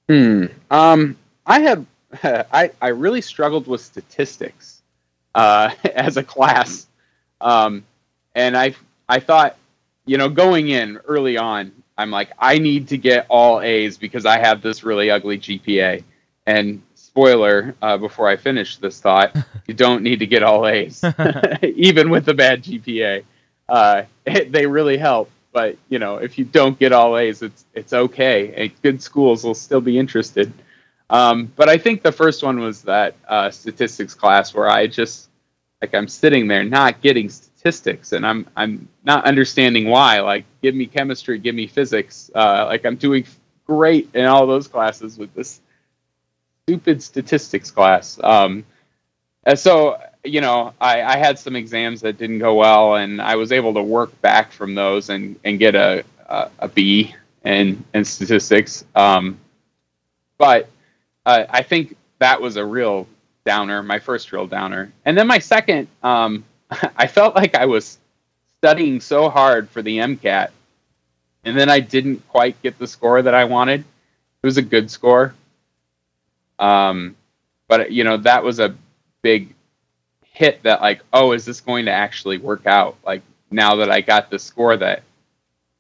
Hmm. 0.10 0.46
Um 0.72 1.18
i 1.46 1.60
have 1.60 1.86
i 2.24 2.72
i 2.82 2.88
really 2.90 3.22
struggled 3.22 3.68
with 3.68 3.82
statistics 3.82 4.82
uh 5.36 5.72
as 5.96 6.18
a 6.18 6.24
class. 6.24 6.88
Um 7.42 7.84
and 8.36 8.56
i 8.58 8.74
i 9.10 9.20
thought 9.20 9.58
you 10.06 10.18
know 10.18 10.30
going 10.30 10.70
in 10.70 10.98
early 11.06 11.38
on 11.38 11.72
i'm 11.98 12.12
like 12.12 12.32
i 12.40 12.58
need 12.58 12.88
to 12.88 12.98
get 12.98 13.26
all 13.30 13.62
a's 13.62 13.98
because 13.98 14.26
i 14.26 14.38
have 14.38 14.62
this 14.62 14.84
really 14.84 15.10
ugly 15.10 15.38
gpa 15.38 16.04
and 16.46 16.82
spoiler 17.16 17.76
uh, 17.82 17.98
before 17.98 18.28
I 18.28 18.36
finish 18.36 18.76
this 18.76 19.00
thought, 19.00 19.34
you 19.68 19.74
don't 19.74 20.04
need 20.04 20.20
to 20.20 20.28
get 20.28 20.44
all 20.44 20.68
A's, 20.68 21.02
even 21.64 22.10
with 22.10 22.28
a 22.28 22.34
bad 22.34 22.62
GPA. 22.62 23.24
Uh, 23.70 24.04
it, 24.26 24.52
they 24.52 24.66
really 24.66 24.98
help, 24.98 25.32
but 25.54 25.78
you 25.88 25.98
know, 25.98 26.18
if 26.18 26.38
you 26.38 26.44
don't 26.44 26.78
get 26.78 26.92
all 26.92 27.18
A's, 27.18 27.42
it's 27.42 27.64
it's 27.74 27.94
okay. 27.94 28.54
And 28.54 28.82
good 28.82 29.02
schools 29.02 29.46
will 29.46 29.56
still 29.56 29.80
be 29.80 29.98
interested. 29.98 30.52
Um, 31.10 31.52
but 31.56 31.70
I 31.70 31.78
think 31.78 32.02
the 32.02 32.12
first 32.12 32.44
one 32.44 32.60
was 32.60 32.82
that 32.82 33.16
uh, 33.30 33.50
statistics 33.50 34.14
class 34.14 34.54
where 34.54 34.70
I 34.70 34.88
just 34.88 35.30
like 35.82 35.96
I'm 35.96 36.10
sitting 36.10 36.50
there 36.50 36.66
not 36.66 37.02
getting 37.02 37.30
statistics, 37.30 37.55
and 37.66 38.26
I'm 38.26 38.48
I'm 38.56 38.88
not 39.04 39.26
understanding 39.26 39.90
why. 39.90 40.20
Like, 40.20 40.46
give 40.62 40.76
me 40.76 40.86
chemistry, 40.86 41.40
give 41.40 41.56
me 41.56 41.68
physics. 41.68 42.30
Uh, 42.34 42.66
like 42.68 42.86
I'm 42.86 42.96
doing 42.96 43.26
great 43.66 44.10
in 44.14 44.26
all 44.26 44.46
those 44.46 44.68
classes 44.68 45.18
with 45.18 45.34
this 45.34 45.60
stupid 46.66 47.02
statistics 47.02 47.72
class. 47.72 48.20
Um, 48.24 48.66
and 49.44 49.58
so, 49.58 50.00
you 50.24 50.42
know, 50.42 50.74
I, 50.82 51.04
I, 51.04 51.18
had 51.18 51.38
some 51.38 51.56
exams 51.56 52.02
that 52.02 52.18
didn't 52.18 52.40
go 52.40 52.56
well, 52.56 52.96
and 52.96 53.22
I 53.22 53.36
was 53.36 53.52
able 53.52 53.76
to 53.76 53.84
work 53.84 54.20
back 54.22 54.52
from 54.52 54.74
those 54.74 55.10
and, 55.10 55.40
and 55.44 55.60
get 55.60 55.76
a, 55.76 56.04
a, 56.28 56.50
a 56.60 56.68
B 56.68 57.14
in, 57.44 57.84
in 57.94 58.04
statistics. 58.04 58.84
Um, 58.96 59.38
but 60.40 60.70
uh, 61.26 61.46
I 61.50 61.62
think 61.62 61.96
that 62.18 62.42
was 62.42 62.58
a 62.58 62.66
real 62.66 63.08
downer, 63.46 63.84
my 63.84 64.00
first 64.00 64.32
real 64.32 64.48
downer. 64.48 64.92
And 65.06 65.16
then 65.16 65.28
my 65.28 65.40
second, 65.40 65.88
um, 66.02 66.44
I 66.98 67.08
felt 67.08 67.36
like 67.36 67.56
I 67.56 67.66
was 67.66 67.98
studying 68.60 69.00
so 69.00 69.30
hard 69.30 69.70
for 69.70 69.82
the 69.82 69.98
MCAT, 70.00 70.50
and 71.44 71.58
then 71.58 71.70
I 71.70 71.80
didn't 71.80 72.28
quite 72.30 72.62
get 72.62 72.78
the 72.80 72.88
score 72.88 73.22
that 73.22 73.36
I 73.36 73.46
wanted. 73.46 73.82
It 73.82 74.48
was 74.48 74.58
a 74.58 74.62
good 74.62 74.92
score, 74.92 75.34
um, 76.60 77.16
but 77.68 77.92
you 77.92 78.04
know 78.04 78.18
that 78.18 78.44
was 78.44 78.60
a 78.60 78.76
big 79.22 79.54
hit. 80.24 80.64
That 80.64 80.82
like, 80.82 81.02
oh, 81.14 81.32
is 81.32 81.46
this 81.46 81.62
going 81.62 81.86
to 81.86 81.92
actually 81.92 82.38
work 82.38 82.66
out? 82.66 82.98
Like 83.06 83.22
now 83.52 83.78
that 83.78 83.92
I 83.92 84.02
got 84.02 84.30
the 84.30 84.40
score 84.40 84.76
that 84.78 85.04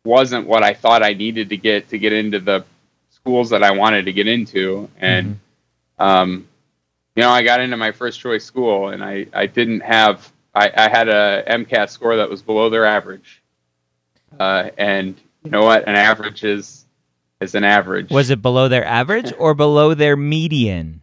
wasn't 0.03 0.47
what 0.47 0.63
I 0.63 0.73
thought 0.73 1.03
I 1.03 1.13
needed 1.13 1.49
to 1.49 1.58
get 1.58 1.89
to 1.89 1.97
get 1.97 2.13
into 2.13 2.39
the 2.39 2.65
schools 3.10 3.49
that 3.49 3.63
I 3.63 3.71
wanted 3.71 4.05
to 4.05 4.13
get 4.13 4.27
into, 4.27 4.89
and 4.99 5.39
mm-hmm. 5.99 6.03
um, 6.03 6.47
you 7.15 7.23
know, 7.23 7.29
I 7.29 7.43
got 7.43 7.62
into 7.62 7.77
my 7.77 7.91
first 7.91 8.19
choice 8.19 8.45
school, 8.45 8.89
and 8.89 9.03
I 9.03 9.27
I 9.34 9.47
didn't 9.47 9.81
have 9.81 10.31
I, 10.55 10.71
I 10.75 10.89
had 10.89 11.09
a 11.09 11.43
MCAT 11.47 11.89
score 11.89 12.15
that 12.15 12.29
was 12.29 12.41
below 12.41 12.69
their 12.69 12.85
average, 12.85 13.43
uh, 14.39 14.69
and 14.77 15.15
you 15.43 15.51
know 15.51 15.63
what? 15.63 15.87
An 15.87 15.95
average 15.95 16.43
is 16.43 16.85
is 17.41 17.55
an 17.55 17.63
average. 17.63 18.09
Was 18.09 18.29
it 18.29 18.41
below 18.41 18.67
their 18.67 18.85
average 18.85 19.33
or 19.37 19.53
below 19.53 19.93
their 19.93 20.15
median? 20.15 21.01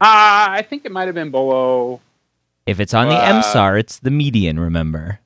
Uh, 0.00 0.48
I 0.50 0.66
think 0.68 0.84
it 0.84 0.92
might 0.92 1.06
have 1.06 1.14
been 1.14 1.30
below. 1.30 2.00
If 2.66 2.80
it's 2.80 2.94
on 2.94 3.08
uh, 3.08 3.10
the 3.10 3.16
MSAR, 3.16 3.78
it's 3.78 3.98
the 3.98 4.10
median, 4.10 4.58
remember? 4.58 5.18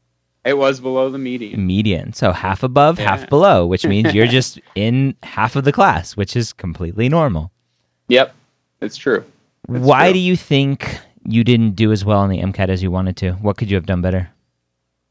It 0.45 0.59
was 0.59 0.81
below 0.81 1.11
the 1.11 1.19
median. 1.19 1.67
Median. 1.67 2.13
So 2.13 2.33
half 2.33 2.63
above, 2.63 2.99
yeah. 2.99 3.17
half 3.17 3.29
below, 3.31 3.67
which 3.67 3.87
means 3.87 4.13
you're 4.15 4.27
just 4.41 4.61
in 4.75 5.15
half 5.23 5.57
of 5.57 5.65
the 5.65 5.73
class, 5.73 6.17
which 6.17 6.37
is 6.37 6.53
completely 6.53 7.09
normal. 7.09 7.51
Yep, 8.09 8.35
it's 8.81 8.97
true. 8.97 9.25
It's 9.69 9.85
Why 9.85 10.07
true. 10.07 10.15
do 10.15 10.19
you 10.19 10.37
think 10.37 11.01
you 11.25 11.45
didn't 11.45 11.73
do 11.73 11.93
as 11.93 12.05
well 12.05 12.21
on 12.21 12.31
the 12.31 12.41
MCAT 12.41 12.69
as 12.69 12.83
you 12.83 12.91
wanted 12.91 13.17
to? 13.19 13.33
What 13.33 13.57
could 13.57 13.71
you 13.71 13.77
have 13.77 13.87
done 13.87 14.03
better? 14.03 14.31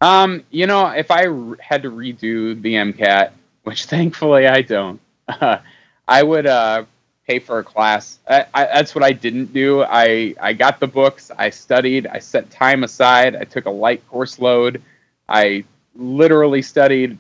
Um, 0.02 0.44
you 0.52 0.68
know, 0.68 0.88
if 0.88 1.12
I 1.12 1.22
had 1.60 1.84
to 1.84 1.92
redo 1.92 2.62
the 2.62 2.74
MCAT, 2.74 3.32
which 3.64 3.86
thankfully 3.94 4.48
I 4.48 4.62
don't. 4.62 5.00
Uh, 5.28 5.58
I 6.08 6.22
would 6.22 6.46
uh, 6.46 6.84
pay 7.26 7.40
for 7.40 7.60
a 7.60 7.64
class. 7.64 8.20
I, 8.28 8.46
I, 8.54 8.66
that's 8.66 8.94
what 8.94 9.06
I 9.06 9.14
didn't 9.14 9.54
do. 9.54 9.84
I, 9.84 10.36
I 10.40 10.52
got 10.52 10.82
the 10.82 10.88
books, 10.88 11.32
I 11.38 11.50
studied, 11.50 12.08
I 12.08 12.20
set 12.20 12.52
time 12.52 12.84
aside, 12.84 13.38
I 13.38 13.46
took 13.46 13.66
a 13.66 13.70
light 13.70 14.06
course 14.10 14.38
load. 14.38 14.82
I 15.30 15.64
literally 15.96 16.62
studied, 16.62 17.18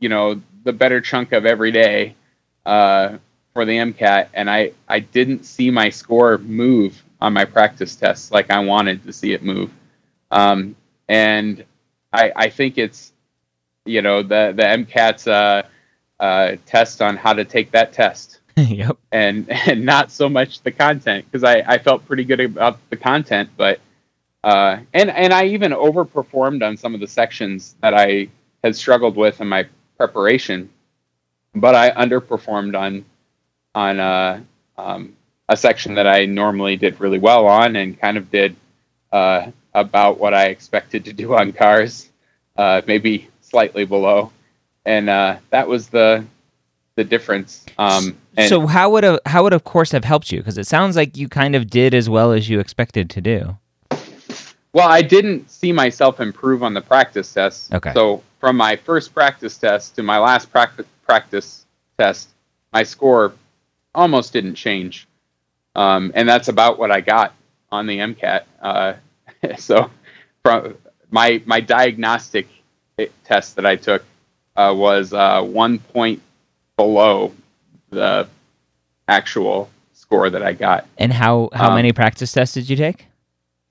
you 0.00 0.08
know, 0.08 0.40
the 0.64 0.72
better 0.72 1.02
chunk 1.02 1.32
of 1.32 1.44
every 1.44 1.70
day 1.70 2.14
uh, 2.64 3.18
for 3.52 3.66
the 3.66 3.76
MCAT, 3.76 4.28
and 4.32 4.48
I, 4.48 4.72
I 4.88 5.00
didn't 5.00 5.44
see 5.44 5.70
my 5.70 5.90
score 5.90 6.38
move 6.38 7.02
on 7.20 7.32
my 7.32 7.44
practice 7.44 7.96
tests 7.96 8.30
like 8.30 8.50
I 8.50 8.60
wanted 8.60 9.04
to 9.04 9.12
see 9.12 9.32
it 9.32 9.42
move. 9.42 9.70
Um, 10.30 10.76
and 11.08 11.64
I, 12.12 12.32
I 12.34 12.50
think 12.50 12.78
it's 12.78 13.12
you 13.84 14.02
know 14.02 14.22
the 14.22 14.52
the 14.54 14.62
MCAT's 14.62 15.26
uh, 15.26 15.62
uh, 16.20 16.56
test 16.66 17.02
on 17.02 17.16
how 17.16 17.32
to 17.32 17.44
take 17.44 17.72
that 17.72 17.92
test. 17.92 18.38
yep. 18.56 18.98
And 19.12 19.48
and 19.50 19.84
not 19.84 20.10
so 20.10 20.28
much 20.28 20.62
the 20.62 20.72
content 20.72 21.26
because 21.26 21.44
I, 21.44 21.62
I 21.66 21.78
felt 21.78 22.06
pretty 22.06 22.24
good 22.24 22.40
about 22.40 22.78
the 22.90 22.96
content, 22.96 23.50
but 23.56 23.80
uh, 24.44 24.78
and 24.92 25.10
and 25.10 25.32
I 25.32 25.46
even 25.46 25.72
overperformed 25.72 26.66
on 26.66 26.76
some 26.76 26.94
of 26.94 27.00
the 27.00 27.06
sections 27.06 27.74
that 27.82 27.94
I 27.94 28.28
had 28.62 28.76
struggled 28.76 29.16
with 29.16 29.40
in 29.40 29.48
my 29.48 29.66
preparation, 29.96 30.70
but 31.54 31.74
I 31.74 31.90
underperformed 31.90 32.78
on 32.78 33.04
on 33.74 34.00
uh, 34.00 34.40
um, 34.76 35.16
a 35.48 35.56
section 35.56 35.94
that 35.94 36.06
I 36.06 36.26
normally 36.26 36.76
did 36.76 37.00
really 37.00 37.18
well 37.18 37.46
on 37.46 37.76
and 37.76 37.98
kind 37.98 38.16
of 38.16 38.30
did 38.30 38.56
uh, 39.12 39.50
about 39.74 40.18
what 40.18 40.34
I 40.34 40.46
expected 40.46 41.06
to 41.06 41.12
do 41.12 41.34
on 41.34 41.52
CARS. 41.52 42.08
Uh, 42.56 42.82
maybe 42.86 43.28
slightly 43.40 43.84
below, 43.84 44.32
and 44.84 45.08
uh, 45.08 45.36
that 45.50 45.68
was 45.68 45.88
the 45.88 46.24
the 46.96 47.04
difference. 47.04 47.64
Um, 47.78 48.18
so 48.48 48.66
how 48.66 48.90
would 48.90 49.04
a 49.04 49.20
how 49.26 49.44
would 49.44 49.52
a 49.52 49.60
course 49.60 49.92
have 49.92 50.04
helped 50.04 50.32
you? 50.32 50.38
Because 50.38 50.58
it 50.58 50.66
sounds 50.66 50.96
like 50.96 51.16
you 51.16 51.28
kind 51.28 51.54
of 51.54 51.70
did 51.70 51.94
as 51.94 52.08
well 52.08 52.32
as 52.32 52.48
you 52.48 52.58
expected 52.58 53.08
to 53.10 53.20
do. 53.20 53.56
Well, 54.72 54.88
I 54.88 55.02
didn't 55.02 55.50
see 55.50 55.72
myself 55.72 56.20
improve 56.20 56.62
on 56.62 56.74
the 56.74 56.80
practice 56.80 57.32
test. 57.32 57.72
Okay. 57.72 57.92
So 57.94 58.22
from 58.40 58.56
my 58.56 58.76
first 58.76 59.14
practice 59.14 59.56
test 59.56 59.96
to 59.96 60.02
my 60.02 60.18
last 60.18 60.50
practice 60.50 60.86
practice 61.06 61.64
test, 61.96 62.28
my 62.72 62.82
score 62.82 63.32
almost 63.94 64.32
didn't 64.32 64.56
change, 64.56 65.06
um, 65.78 66.10
and 66.16 66.28
that's 66.28 66.48
about 66.48 66.76
what 66.76 66.90
I 66.90 67.00
got 67.00 67.34
on 67.70 67.86
the 67.86 67.98
MCAT. 67.98 68.42
Uh, 68.60 68.94
so 69.58 69.90
from 70.42 70.76
my 71.10 71.40
my 71.46 71.60
diagnostic 71.60 72.48
test 73.24 73.54
that 73.56 73.64
I 73.64 73.76
took 73.76 74.04
uh, 74.56 74.74
was 74.76 75.12
uh, 75.12 75.40
one 75.42 75.78
point 75.78 76.20
below 76.76 77.32
the 77.90 78.28
actual 79.06 79.70
score 79.92 80.28
that 80.28 80.42
I 80.42 80.52
got. 80.52 80.84
And 80.98 81.12
how 81.12 81.48
how 81.52 81.68
um, 81.68 81.76
many 81.76 81.92
practice 81.92 82.32
tests 82.32 82.54
did 82.54 82.68
you 82.68 82.74
take? 82.74 83.06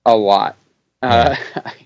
A 0.05 0.15
lot. 0.15 0.55
Uh, 1.01 1.35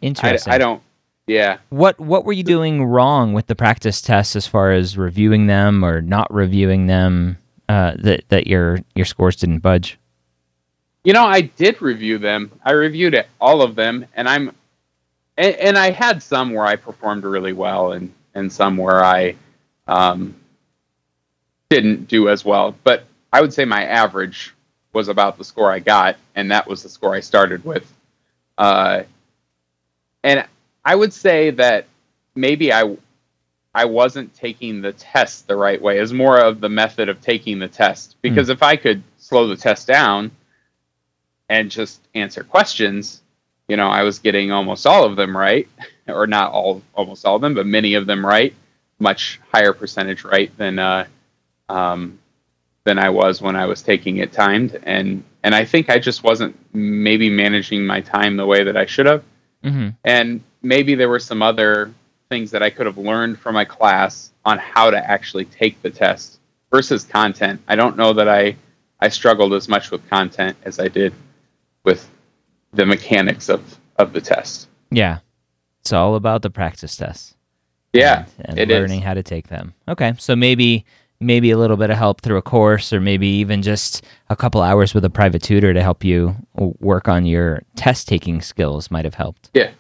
Interesting. 0.01 0.53
I, 0.53 0.55
I, 0.55 0.59
don't. 0.59 0.83
Yeah. 1.25 1.57
What 1.69 1.99
What 1.99 2.25
were 2.25 2.33
you 2.33 2.43
doing 2.43 2.85
wrong 2.85 3.33
with 3.33 3.47
the 3.47 3.55
practice 3.55 4.01
tests 4.01 4.35
as 4.35 4.45
far 4.45 4.71
as 4.71 4.99
reviewing 4.99 5.47
them 5.47 5.83
or 5.83 5.99
not 5.99 6.31
reviewing 6.31 6.85
them? 6.85 7.39
Uh, 7.67 7.95
that 7.99 8.27
that 8.29 8.47
your 8.47 8.79
your 8.93 9.05
scores 9.05 9.35
didn't 9.35 9.59
budge. 9.59 9.97
You 11.03 11.13
know, 11.13 11.23
I 11.23 11.41
did 11.41 11.81
review 11.81 12.19
them. 12.19 12.51
I 12.63 12.71
reviewed 12.73 13.15
it, 13.15 13.27
all 13.39 13.61
of 13.61 13.75
them, 13.75 14.05
and 14.15 14.29
I'm 14.29 14.55
and, 15.37 15.55
and, 15.55 15.77
I 15.77 15.91
had 15.91 16.21
some 16.21 16.51
where 16.51 16.65
I 16.65 16.75
performed 16.75 17.23
really 17.23 17.53
well, 17.53 17.93
and 17.93 18.13
and 18.35 18.51
some 18.51 18.77
where 18.77 19.03
I 19.03 19.35
um, 19.87 20.35
didn't 21.69 22.07
do 22.07 22.29
as 22.29 22.45
well. 22.45 22.75
But 22.83 23.05
I 23.33 23.41
would 23.41 23.53
say 23.53 23.65
my 23.65 23.83
average 23.85 24.53
was 24.93 25.07
about 25.07 25.37
the 25.37 25.43
score 25.43 25.71
I 25.71 25.79
got, 25.79 26.17
and 26.35 26.51
that 26.51 26.67
was 26.67 26.83
the 26.83 26.89
score 26.89 27.15
I 27.15 27.21
started 27.21 27.63
with. 27.65 27.91
Uh, 28.57 29.03
and 30.23 30.45
I 30.85 30.95
would 30.95 31.13
say 31.13 31.49
that 31.51 31.87
maybe 32.35 32.71
I 32.71 32.95
I 33.73 33.85
wasn't 33.85 34.35
taking 34.35 34.81
the 34.81 34.91
test 34.93 35.47
the 35.47 35.55
right 35.55 35.81
way. 35.81 35.97
Is 35.97 36.13
more 36.13 36.39
of 36.39 36.61
the 36.61 36.69
method 36.69 37.09
of 37.09 37.21
taking 37.21 37.57
the 37.57 37.67
test 37.67 38.17
because 38.21 38.49
mm. 38.49 38.51
if 38.51 38.61
I 38.61 38.75
could 38.75 39.01
slow 39.17 39.47
the 39.47 39.55
test 39.55 39.87
down 39.87 40.29
and 41.51 41.69
just 41.69 41.99
answer 42.15 42.45
questions, 42.45 43.21
you 43.67 43.75
know, 43.75 43.89
I 43.89 44.03
was 44.03 44.19
getting 44.19 44.53
almost 44.53 44.87
all 44.87 45.03
of 45.03 45.17
them 45.17 45.35
right, 45.35 45.67
or 46.07 46.25
not 46.25 46.53
all, 46.53 46.81
almost 46.95 47.25
all 47.25 47.35
of 47.35 47.41
them, 47.41 47.53
but 47.53 47.65
many 47.67 47.93
of 47.95 48.07
them 48.07 48.25
right, 48.25 48.55
much 48.99 49.39
higher 49.53 49.73
percentage 49.73 50.23
right 50.23 50.55
than 50.57 50.79
uh, 50.79 51.05
um, 51.67 52.19
than 52.85 52.97
I 52.97 53.09
was 53.09 53.41
when 53.41 53.57
I 53.57 53.65
was 53.65 53.81
taking 53.81 54.17
it 54.17 54.31
timed, 54.31 54.79
and 54.83 55.23
and 55.43 55.53
I 55.53 55.65
think 55.65 55.89
I 55.89 55.99
just 55.99 56.23
wasn't 56.23 56.57
maybe 56.73 57.29
managing 57.29 57.85
my 57.85 57.99
time 57.99 58.37
the 58.37 58.45
way 58.45 58.63
that 58.63 58.77
I 58.77 58.85
should 58.85 59.07
have, 59.07 59.23
mm-hmm. 59.61 59.89
and 60.05 60.41
maybe 60.61 60.95
there 60.95 61.09
were 61.09 61.19
some 61.19 61.41
other 61.41 61.93
things 62.29 62.51
that 62.51 62.63
I 62.63 62.69
could 62.69 62.85
have 62.85 62.97
learned 62.97 63.39
from 63.39 63.55
my 63.55 63.65
class 63.65 64.31
on 64.45 64.57
how 64.57 64.89
to 64.89 64.97
actually 64.97 65.45
take 65.45 65.81
the 65.81 65.89
test 65.89 66.39
versus 66.71 67.03
content. 67.03 67.59
I 67.67 67.75
don't 67.75 67.97
know 67.97 68.13
that 68.13 68.29
I 68.29 68.55
I 69.01 69.09
struggled 69.09 69.53
as 69.53 69.67
much 69.67 69.91
with 69.91 70.09
content 70.09 70.55
as 70.63 70.79
I 70.79 70.87
did 70.87 71.13
with 71.83 72.09
the 72.73 72.85
mechanics 72.85 73.49
of 73.49 73.79
of 73.97 74.13
the 74.13 74.21
test. 74.21 74.67
Yeah, 74.89 75.19
it's 75.81 75.93
all 75.93 76.15
about 76.15 76.41
the 76.41 76.49
practice 76.49 76.95
tests. 76.95 77.35
Yeah, 77.93 78.25
and, 78.39 78.57
and 78.57 78.71
learning 78.71 78.99
is. 78.99 79.05
how 79.05 79.13
to 79.13 79.23
take 79.23 79.47
them. 79.47 79.73
Okay, 79.87 80.13
so 80.17 80.35
maybe 80.35 80.85
maybe 81.19 81.51
a 81.51 81.57
little 81.57 81.77
bit 81.77 81.89
of 81.89 81.97
help 81.97 82.21
through 82.21 82.37
a 82.37 82.41
course, 82.41 82.91
or 82.91 82.99
maybe 82.99 83.27
even 83.27 83.61
just 83.61 84.03
a 84.29 84.35
couple 84.35 84.61
hours 84.61 84.93
with 84.93 85.05
a 85.05 85.09
private 85.09 85.43
tutor 85.43 85.73
to 85.73 85.81
help 85.81 86.03
you 86.03 86.35
work 86.55 87.07
on 87.07 87.25
your 87.25 87.61
test 87.75 88.07
taking 88.07 88.41
skills 88.41 88.89
might 88.89 89.05
have 89.05 89.15
helped. 89.15 89.49
Yeah, 89.53 89.71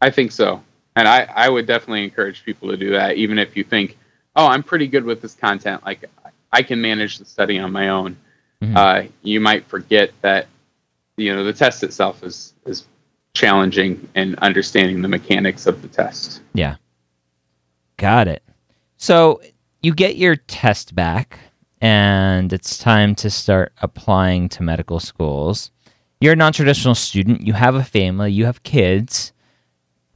I 0.00 0.10
think 0.10 0.32
so, 0.32 0.62
and 0.96 1.06
I 1.06 1.28
I 1.34 1.48
would 1.48 1.66
definitely 1.66 2.04
encourage 2.04 2.44
people 2.44 2.70
to 2.70 2.76
do 2.76 2.90
that, 2.90 3.16
even 3.16 3.38
if 3.38 3.56
you 3.56 3.64
think, 3.64 3.98
oh, 4.36 4.46
I'm 4.46 4.62
pretty 4.62 4.86
good 4.86 5.04
with 5.04 5.20
this 5.20 5.34
content, 5.34 5.84
like 5.84 6.04
I 6.52 6.62
can 6.62 6.80
manage 6.80 7.18
the 7.18 7.24
study 7.24 7.58
on 7.58 7.72
my 7.72 7.90
own. 7.90 8.16
Mm-hmm. 8.62 8.76
Uh, 8.76 9.02
you 9.22 9.40
might 9.40 9.66
forget 9.66 10.10
that 10.22 10.46
you 11.18 11.34
know 11.34 11.44
the 11.44 11.52
test 11.52 11.82
itself 11.82 12.22
is 12.22 12.54
is 12.64 12.86
challenging 13.34 14.08
and 14.14 14.34
understanding 14.36 15.02
the 15.02 15.08
mechanics 15.08 15.66
of 15.66 15.82
the 15.82 15.88
test. 15.88 16.40
Yeah. 16.54 16.76
Got 17.96 18.28
it. 18.28 18.42
So 18.96 19.40
you 19.82 19.94
get 19.94 20.16
your 20.16 20.36
test 20.36 20.94
back 20.94 21.38
and 21.80 22.52
it's 22.52 22.78
time 22.78 23.14
to 23.16 23.30
start 23.30 23.72
applying 23.82 24.48
to 24.50 24.62
medical 24.62 24.98
schools. 24.98 25.70
You're 26.20 26.32
a 26.32 26.36
non-traditional 26.36 26.96
student, 26.96 27.42
you 27.42 27.52
have 27.52 27.76
a 27.76 27.84
family, 27.84 28.32
you 28.32 28.46
have 28.46 28.64
kids. 28.64 29.32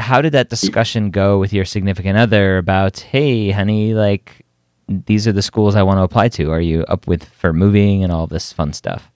How 0.00 0.20
did 0.20 0.32
that 0.32 0.50
discussion 0.50 1.10
go 1.10 1.38
with 1.38 1.52
your 1.52 1.64
significant 1.64 2.18
other 2.18 2.58
about, 2.58 2.98
"Hey, 2.98 3.52
honey, 3.52 3.94
like 3.94 4.44
these 4.88 5.28
are 5.28 5.32
the 5.32 5.42
schools 5.42 5.76
I 5.76 5.84
want 5.84 5.98
to 5.98 6.02
apply 6.02 6.28
to. 6.30 6.50
Are 6.50 6.60
you 6.60 6.82
up 6.88 7.06
with 7.06 7.24
for 7.24 7.52
moving 7.52 8.02
and 8.02 8.12
all 8.12 8.26
this 8.26 8.52
fun 8.52 8.72
stuff?" 8.72 9.11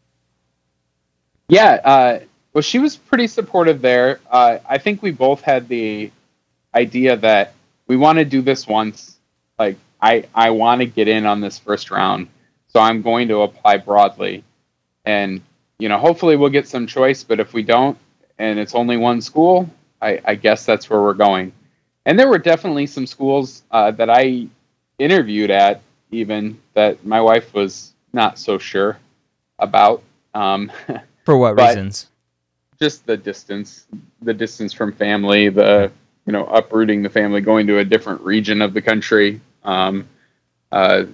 Yeah, 1.48 1.80
uh, 1.84 2.20
well, 2.52 2.62
she 2.62 2.78
was 2.78 2.96
pretty 2.96 3.26
supportive 3.26 3.80
there. 3.82 4.20
Uh, 4.30 4.58
I 4.68 4.78
think 4.78 5.02
we 5.02 5.10
both 5.10 5.42
had 5.42 5.68
the 5.68 6.10
idea 6.74 7.16
that 7.18 7.54
we 7.86 7.96
want 7.96 8.18
to 8.18 8.24
do 8.24 8.42
this 8.42 8.66
once. 8.66 9.18
Like, 9.58 9.76
I 10.00 10.24
I 10.34 10.50
want 10.50 10.80
to 10.80 10.86
get 10.86 11.08
in 11.08 11.26
on 11.26 11.40
this 11.40 11.58
first 11.58 11.90
round, 11.90 12.28
so 12.68 12.80
I'm 12.80 13.02
going 13.02 13.28
to 13.28 13.42
apply 13.42 13.78
broadly, 13.78 14.44
and 15.04 15.42
you 15.78 15.88
know, 15.88 15.98
hopefully 15.98 16.36
we'll 16.36 16.50
get 16.50 16.68
some 16.68 16.86
choice. 16.86 17.24
But 17.24 17.40
if 17.40 17.54
we 17.54 17.62
don't, 17.62 17.98
and 18.38 18.58
it's 18.58 18.74
only 18.74 18.96
one 18.96 19.20
school, 19.20 19.70
I, 20.02 20.20
I 20.24 20.34
guess 20.36 20.66
that's 20.66 20.90
where 20.90 21.02
we're 21.02 21.14
going. 21.14 21.52
And 22.06 22.18
there 22.18 22.28
were 22.28 22.38
definitely 22.38 22.86
some 22.86 23.06
schools 23.06 23.62
uh, 23.70 23.90
that 23.92 24.10
I 24.10 24.48
interviewed 24.98 25.50
at, 25.50 25.82
even 26.10 26.58
that 26.74 27.04
my 27.06 27.20
wife 27.20 27.54
was 27.54 27.92
not 28.12 28.38
so 28.38 28.58
sure 28.58 28.98
about. 29.58 30.02
Um, 30.34 30.70
For 31.26 31.36
what 31.36 31.60
reasons? 31.60 32.06
Just 32.80 33.04
the 33.04 33.16
distance, 33.16 33.84
the 34.22 34.32
distance 34.32 34.72
from 34.72 34.92
family, 34.92 35.48
the 35.48 35.90
you 36.24 36.32
know 36.32 36.46
uprooting 36.46 37.02
the 37.02 37.10
family, 37.10 37.40
going 37.40 37.66
to 37.66 37.78
a 37.78 37.84
different 37.84 38.20
region 38.20 38.62
of 38.62 38.72
the 38.72 38.80
country, 38.80 39.40
um, 39.64 40.08
uh, 40.70 41.04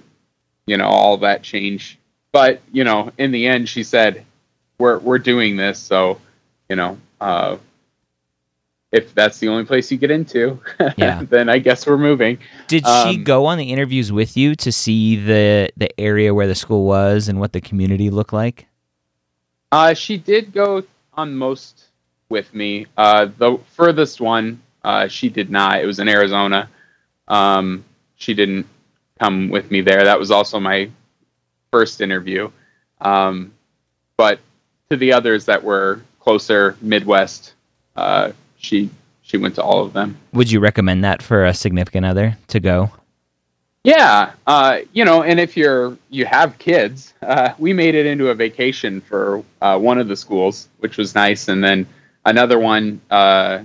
you 0.67 0.77
know 0.77 0.85
all 0.85 1.17
that 1.17 1.41
change. 1.41 1.97
But 2.31 2.61
you 2.71 2.83
know, 2.83 3.11
in 3.17 3.31
the 3.31 3.47
end, 3.47 3.67
she 3.67 3.83
said, 3.83 4.23
"We're 4.77 4.99
we're 4.99 5.19
doing 5.19 5.57
this, 5.57 5.79
so 5.79 6.21
you 6.69 6.77
know." 6.77 6.97
Uh, 7.19 7.57
if 8.91 9.15
that's 9.15 9.39
the 9.39 9.47
only 9.47 9.65
place 9.65 9.91
you 9.91 9.97
get 9.97 10.11
into, 10.11 10.59
yeah. 10.97 11.23
then 11.27 11.49
I 11.49 11.57
guess 11.57 11.87
we're 11.87 11.97
moving. 11.97 12.37
Did 12.67 12.85
um, 12.85 13.09
she 13.09 13.17
go 13.17 13.47
on 13.47 13.57
the 13.57 13.71
interviews 13.71 14.11
with 14.11 14.37
you 14.37 14.53
to 14.57 14.71
see 14.71 15.15
the 15.15 15.71
the 15.75 15.99
area 15.99 16.31
where 16.31 16.45
the 16.45 16.53
school 16.53 16.85
was 16.85 17.27
and 17.27 17.39
what 17.39 17.53
the 17.53 17.61
community 17.61 18.11
looked 18.11 18.33
like? 18.33 18.67
Uh, 19.73 19.95
she 19.95 20.19
did 20.19 20.53
go 20.53 20.83
on 21.15 21.35
most 21.35 21.85
with 22.29 22.53
me. 22.53 22.85
Uh, 22.95 23.25
the 23.25 23.59
furthest 23.71 24.21
one, 24.21 24.61
uh, 24.83 25.07
she 25.07 25.29
did 25.29 25.49
not. 25.49 25.81
It 25.81 25.87
was 25.87 25.97
in 25.97 26.07
Arizona. 26.07 26.69
Um, 27.27 27.83
she 28.15 28.35
didn't 28.35 28.67
come 29.19 29.49
with 29.49 29.71
me 29.71 29.81
there. 29.81 30.03
That 30.03 30.19
was 30.19 30.29
also 30.29 30.59
my 30.59 30.91
first 31.71 32.01
interview. 32.01 32.51
Um, 33.01 33.51
but 34.15 34.39
to 34.91 34.95
the 34.95 35.13
others 35.13 35.45
that 35.45 35.63
were 35.63 36.01
closer, 36.19 36.77
Midwest, 36.79 37.55
uh, 37.95 38.33
she 38.57 38.91
she 39.23 39.37
went 39.37 39.55
to 39.55 39.63
all 39.63 39.83
of 39.83 39.93
them. 39.93 40.19
Would 40.33 40.51
you 40.51 40.59
recommend 40.59 41.03
that 41.03 41.23
for 41.23 41.45
a 41.45 41.53
significant 41.55 42.05
other 42.05 42.37
to 42.49 42.59
go? 42.59 42.91
Yeah, 43.83 44.31
uh, 44.47 44.79
you 44.93 45.03
know, 45.03 45.23
and 45.23 45.41
if 45.41 45.57
you're 45.57 45.97
you 46.09 46.25
have 46.25 46.57
kids, 46.57 47.13
uh, 47.21 47.53
we 47.57 47.73
made 47.73 47.95
it 47.95 48.05
into 48.05 48.29
a 48.29 48.35
vacation 48.35 49.01
for 49.01 49.43
uh, 49.61 49.77
one 49.77 49.99
of 49.99 50.07
the 50.07 50.15
schools, 50.15 50.69
which 50.79 50.95
was 50.95 51.15
nice, 51.15 51.49
and 51.49 51.61
then 51.61 51.85
another 52.23 52.57
one 52.59 53.01
uh, 53.11 53.63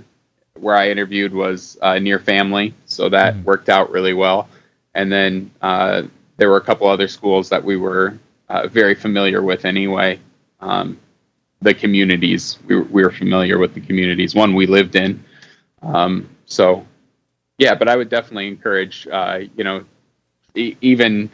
where 0.55 0.75
I 0.75 0.89
interviewed 0.89 1.33
was 1.33 1.77
uh, 1.81 1.99
near 1.99 2.19
family, 2.19 2.73
so 2.85 3.07
that 3.07 3.35
mm. 3.35 3.43
worked 3.45 3.69
out 3.69 3.91
really 3.91 4.13
well. 4.13 4.49
And 4.93 5.09
then 5.09 5.51
uh, 5.61 6.03
there 6.35 6.49
were 6.49 6.57
a 6.57 6.63
couple 6.63 6.87
other 6.87 7.07
schools 7.07 7.47
that 7.49 7.63
we 7.63 7.77
were 7.77 8.19
very 8.67 8.95
familiar 8.95 9.41
with 9.41 9.63
anyway. 9.63 10.19
Um, 10.59 10.99
the 11.61 11.73
communities 11.73 12.59
we 12.67 12.75
were, 12.75 12.83
we 12.83 13.03
were 13.03 13.11
familiar 13.11 13.57
with 13.57 13.73
the 13.73 13.81
communities. 13.81 14.35
One 14.35 14.53
we 14.53 14.65
lived 14.65 14.97
in, 14.97 15.23
um, 15.81 16.29
so 16.45 16.85
yeah. 17.57 17.73
But 17.75 17.87
I 17.87 17.95
would 17.95 18.09
definitely 18.09 18.49
encourage 18.49 19.05
you 19.05 19.63
know 19.63 19.85
even 20.55 21.29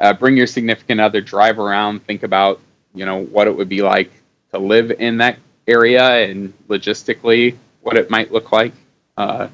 uh, 0.00 0.12
bring 0.14 0.36
your 0.36 0.46
significant 0.46 1.00
other, 1.00 1.20
drive 1.20 1.58
around, 1.58 2.06
think 2.06 2.22
about 2.22 2.60
you 2.94 3.06
know 3.06 3.24
what 3.24 3.46
it 3.46 3.56
would 3.56 3.68
be 3.68 3.82
like 3.82 4.10
to 4.52 4.58
live 4.58 4.90
in 4.90 5.18
that 5.18 5.38
area 5.66 6.28
and 6.28 6.52
logistically 6.68 7.56
what 7.82 7.96
it 7.96 8.10
might 8.10 8.32
look 8.32 8.52
like. 8.52 8.72
Uh, 9.16 9.48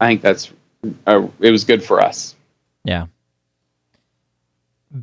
I 0.00 0.06
think 0.06 0.22
that's 0.22 0.50
uh, 1.06 1.26
it 1.40 1.50
was 1.50 1.64
good 1.64 1.84
for 1.84 2.00
us. 2.00 2.34
Yeah. 2.84 3.06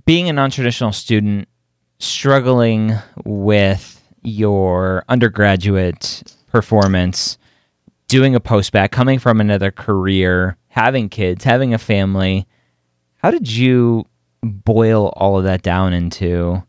Being 0.05 0.29
a 0.29 0.33
non-traditional 0.33 0.91
student, 0.91 1.47
struggling 1.99 2.93
with 3.25 4.01
your 4.21 5.03
undergraduate 5.09 6.35
performance, 6.51 7.37
doing 8.07 8.35
a 8.35 8.39
postbac, 8.39 8.91
coming 8.91 9.19
from 9.19 9.41
another 9.41 9.71
career, 9.71 10.57
having 10.67 11.09
kids, 11.09 11.43
having 11.43 11.73
a 11.73 11.77
family 11.77 12.45
how 13.19 13.31
did 13.31 13.49
you 13.49 14.05
boil 14.41 15.13
all 15.15 15.37
of 15.37 15.43
that 15.43 15.61
down 15.61 15.93
into 15.93 16.63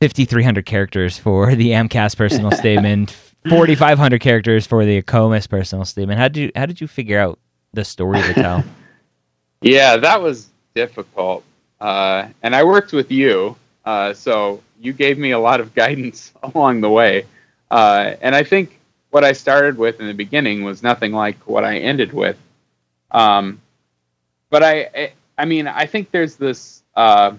5,300 0.00 0.64
characters 0.64 1.18
for 1.18 1.54
the 1.54 1.70
AMCAS 1.70 2.16
personal 2.16 2.50
statement, 2.52 3.10
4,500 3.48 4.20
characters 4.20 4.66
for 4.66 4.84
the 4.84 5.02
AACOMAS 5.02 5.48
personal 5.48 5.84
statement? 5.84 6.18
How 6.18 6.28
did 6.28 6.36
you 6.40 6.52
how 6.54 6.66
did 6.66 6.80
you 6.80 6.86
figure 6.86 7.18
out 7.18 7.38
the 7.72 7.84
story 7.84 8.22
to 8.22 8.34
tell? 8.34 8.64
yeah, 9.60 9.96
that 9.96 10.22
was 10.22 10.48
difficult, 10.74 11.44
uh, 11.80 12.28
and 12.42 12.54
I 12.54 12.62
worked 12.64 12.92
with 12.92 13.10
you, 13.10 13.56
uh, 13.84 14.14
so 14.14 14.62
you 14.80 14.92
gave 14.92 15.18
me 15.18 15.32
a 15.32 15.38
lot 15.38 15.60
of 15.60 15.74
guidance 15.74 16.32
along 16.42 16.80
the 16.80 16.90
way. 16.90 17.26
Uh, 17.70 18.14
and 18.22 18.34
I 18.34 18.44
think 18.44 18.78
what 19.10 19.24
I 19.24 19.32
started 19.32 19.76
with 19.76 20.00
in 20.00 20.06
the 20.06 20.14
beginning 20.14 20.62
was 20.62 20.82
nothing 20.82 21.12
like 21.12 21.36
what 21.46 21.64
I 21.64 21.78
ended 21.78 22.12
with. 22.12 22.36
Um, 23.10 23.60
but 24.50 24.62
I, 24.62 25.12
I 25.38 25.44
mean, 25.44 25.66
I 25.66 25.86
think 25.86 26.10
there's 26.10 26.36
this 26.36 26.82
uh, 26.94 27.32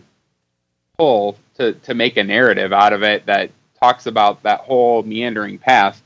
pull 0.98 1.38
to 1.56 1.74
to 1.74 1.94
make 1.94 2.18
a 2.18 2.24
narrative 2.24 2.74
out 2.74 2.94
of 2.94 3.04
it 3.04 3.26
that 3.28 3.52
talks 3.80 4.06
about 4.06 4.44
that 4.44 4.62
whole 4.62 5.04
meandering 5.04 5.58
path, 5.58 6.02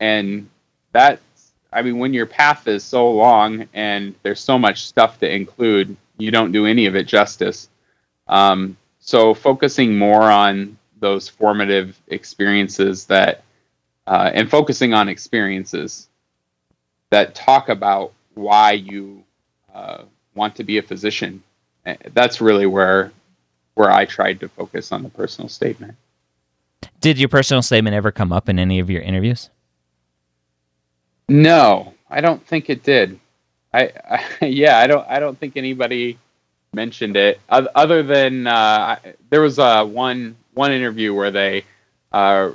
and 0.00 0.50
that 0.92 1.20
I 1.72 1.82
mean, 1.82 1.98
when 1.98 2.14
your 2.14 2.26
path 2.26 2.66
is 2.66 2.82
so 2.82 3.10
long 3.10 3.68
and 3.74 4.14
there's 4.22 4.40
so 4.40 4.58
much 4.58 4.86
stuff 4.86 5.18
to 5.20 5.32
include, 5.32 5.96
you 6.16 6.30
don't 6.30 6.52
do 6.52 6.66
any 6.66 6.86
of 6.86 6.96
it 6.96 7.06
justice. 7.06 7.68
Um, 8.26 8.76
so 9.00 9.34
focusing 9.34 9.98
more 9.98 10.22
on 10.22 10.78
those 10.98 11.28
formative 11.28 12.00
experiences 12.08 13.06
that, 13.06 13.44
uh, 14.06 14.30
and 14.32 14.50
focusing 14.50 14.94
on 14.94 15.08
experiences 15.08 16.08
that 17.10 17.34
talk 17.34 17.68
about 17.68 18.12
why 18.34 18.72
you 18.72 19.24
uh, 19.74 20.02
want 20.38 20.56
to 20.56 20.64
be 20.64 20.78
a 20.78 20.82
physician. 20.82 21.42
Eh, 21.84 21.96
that's 22.14 22.40
really 22.40 22.66
where 22.66 23.12
where 23.74 23.90
I 23.90 24.06
tried 24.06 24.40
to 24.40 24.48
focus 24.48 24.90
on 24.90 25.02
the 25.02 25.10
personal 25.10 25.48
statement. 25.48 25.94
Did 27.00 27.18
your 27.18 27.28
personal 27.28 27.62
statement 27.62 27.94
ever 27.94 28.10
come 28.10 28.32
up 28.32 28.48
in 28.48 28.58
any 28.58 28.78
of 28.80 28.90
your 28.90 29.02
interviews? 29.02 29.50
No, 31.28 31.94
I 32.10 32.20
don't 32.20 32.44
think 32.44 32.70
it 32.70 32.82
did. 32.82 33.20
I, 33.72 33.92
I 34.10 34.46
yeah, 34.46 34.78
I 34.78 34.86
don't 34.86 35.06
I 35.08 35.18
don't 35.20 35.38
think 35.38 35.56
anybody 35.56 36.18
mentioned 36.72 37.16
it 37.16 37.40
other 37.48 38.02
than 38.02 38.46
uh, 38.46 38.96
there 39.30 39.40
was 39.40 39.58
uh, 39.58 39.84
one 39.84 40.36
one 40.54 40.72
interview 40.72 41.14
where 41.14 41.30
they 41.30 41.64
uh, 42.12 42.50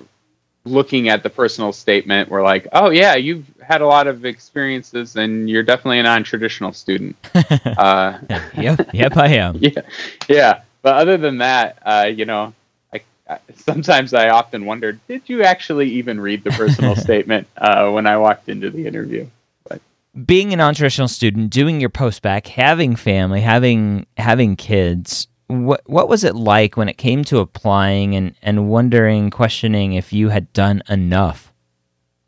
looking 0.65 1.10
at 1.10 1.23
the 1.23 1.30
personal 1.30 1.73
statement 1.73 2.30
were 2.30 2.41
like, 2.41 2.67
"Oh 2.71 2.89
yeah, 2.89 3.15
you've 3.15 3.45
had 3.62 3.82
a 3.82 3.88
lot 3.88 4.08
of 4.08 4.26
experiences, 4.26 5.15
and 5.15 5.49
you're 5.49 5.63
definitely 5.63 5.99
a 5.99 6.04
non-traditional 6.04 6.73
student." 6.73 7.15
uh, 7.78 8.19
yep, 8.58 8.89
yep, 8.93 9.17
I 9.17 9.28
am. 9.28 9.58
Yeah, 9.62 9.82
yeah. 10.28 10.62
But 10.82 10.95
other 10.95 11.17
than 11.17 11.38
that, 11.38 11.78
uh, 11.86 12.12
you 12.13 12.26
know, 12.26 12.54
I, 12.93 13.02
I, 13.30 13.39
sometimes 13.56 14.13
I 14.13 14.30
often 14.30 14.65
wondered, 14.65 14.99
did 15.08 15.21
you 15.28 15.43
actually 15.43 15.89
even 15.91 16.19
read 16.19 16.43
the 16.43 16.49
personal 16.52 16.95
statement 16.97 17.47
uh, 17.58 17.89
when 17.89 18.06
I 18.06 18.17
walked 18.17 18.49
into 18.49 18.69
the 18.69 18.86
interview? 18.86 19.28
But 19.69 19.82
being 20.26 20.52
a 20.52 20.58
non-traditional 20.58 21.08
student, 21.08 21.52
doing 21.52 21.80
your 21.80 21.89
post-bac, 21.89 22.47
having 22.47 22.97
family, 22.97 23.39
having 23.39 24.08
having 24.17 24.58
kids, 24.58 25.28
what 25.47 25.82
what 25.86 26.08
was 26.10 26.23
it 26.23 26.36
like 26.36 26.77
when 26.77 26.89
it 26.89 26.97
came 26.97 27.23
to 27.25 27.39
applying 27.39 28.15
and 28.15 28.36
and 28.41 28.69
wondering, 28.69 29.29
questioning 29.29 29.93
if 29.93 30.13
you 30.13 30.29
had 30.29 30.51
done 30.53 30.82
enough? 30.89 31.51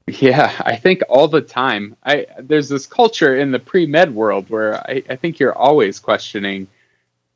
Yeah, 0.07 0.53
I 0.59 0.75
think 0.75 1.01
all 1.09 1.27
the 1.27 1.41
time. 1.41 1.97
I 2.03 2.27
there's 2.37 2.69
this 2.69 2.85
culture 2.85 3.35
in 3.35 3.51
the 3.51 3.59
pre 3.59 3.85
med 3.85 4.13
world 4.13 4.49
where 4.49 4.77
I, 4.87 5.03
I 5.09 5.15
think 5.15 5.39
you're 5.39 5.57
always 5.57 5.99
questioning, 5.99 6.67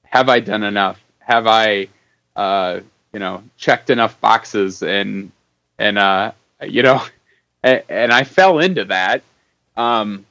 have 0.03 0.29
I 0.29 0.39
done 0.39 0.63
enough? 0.63 1.01
Have 1.19 1.47
I, 1.47 1.87
uh, 2.35 2.81
you 3.11 3.19
know, 3.19 3.43
checked 3.57 3.89
enough 3.89 4.19
boxes? 4.21 4.83
And 4.83 5.31
and 5.79 5.97
uh, 5.97 6.33
you 6.61 6.83
know, 6.83 7.01
and, 7.63 8.11
I 8.11 8.23
fell 8.23 8.59
into 8.59 8.85
that. 8.85 9.23
Um, 9.75 10.25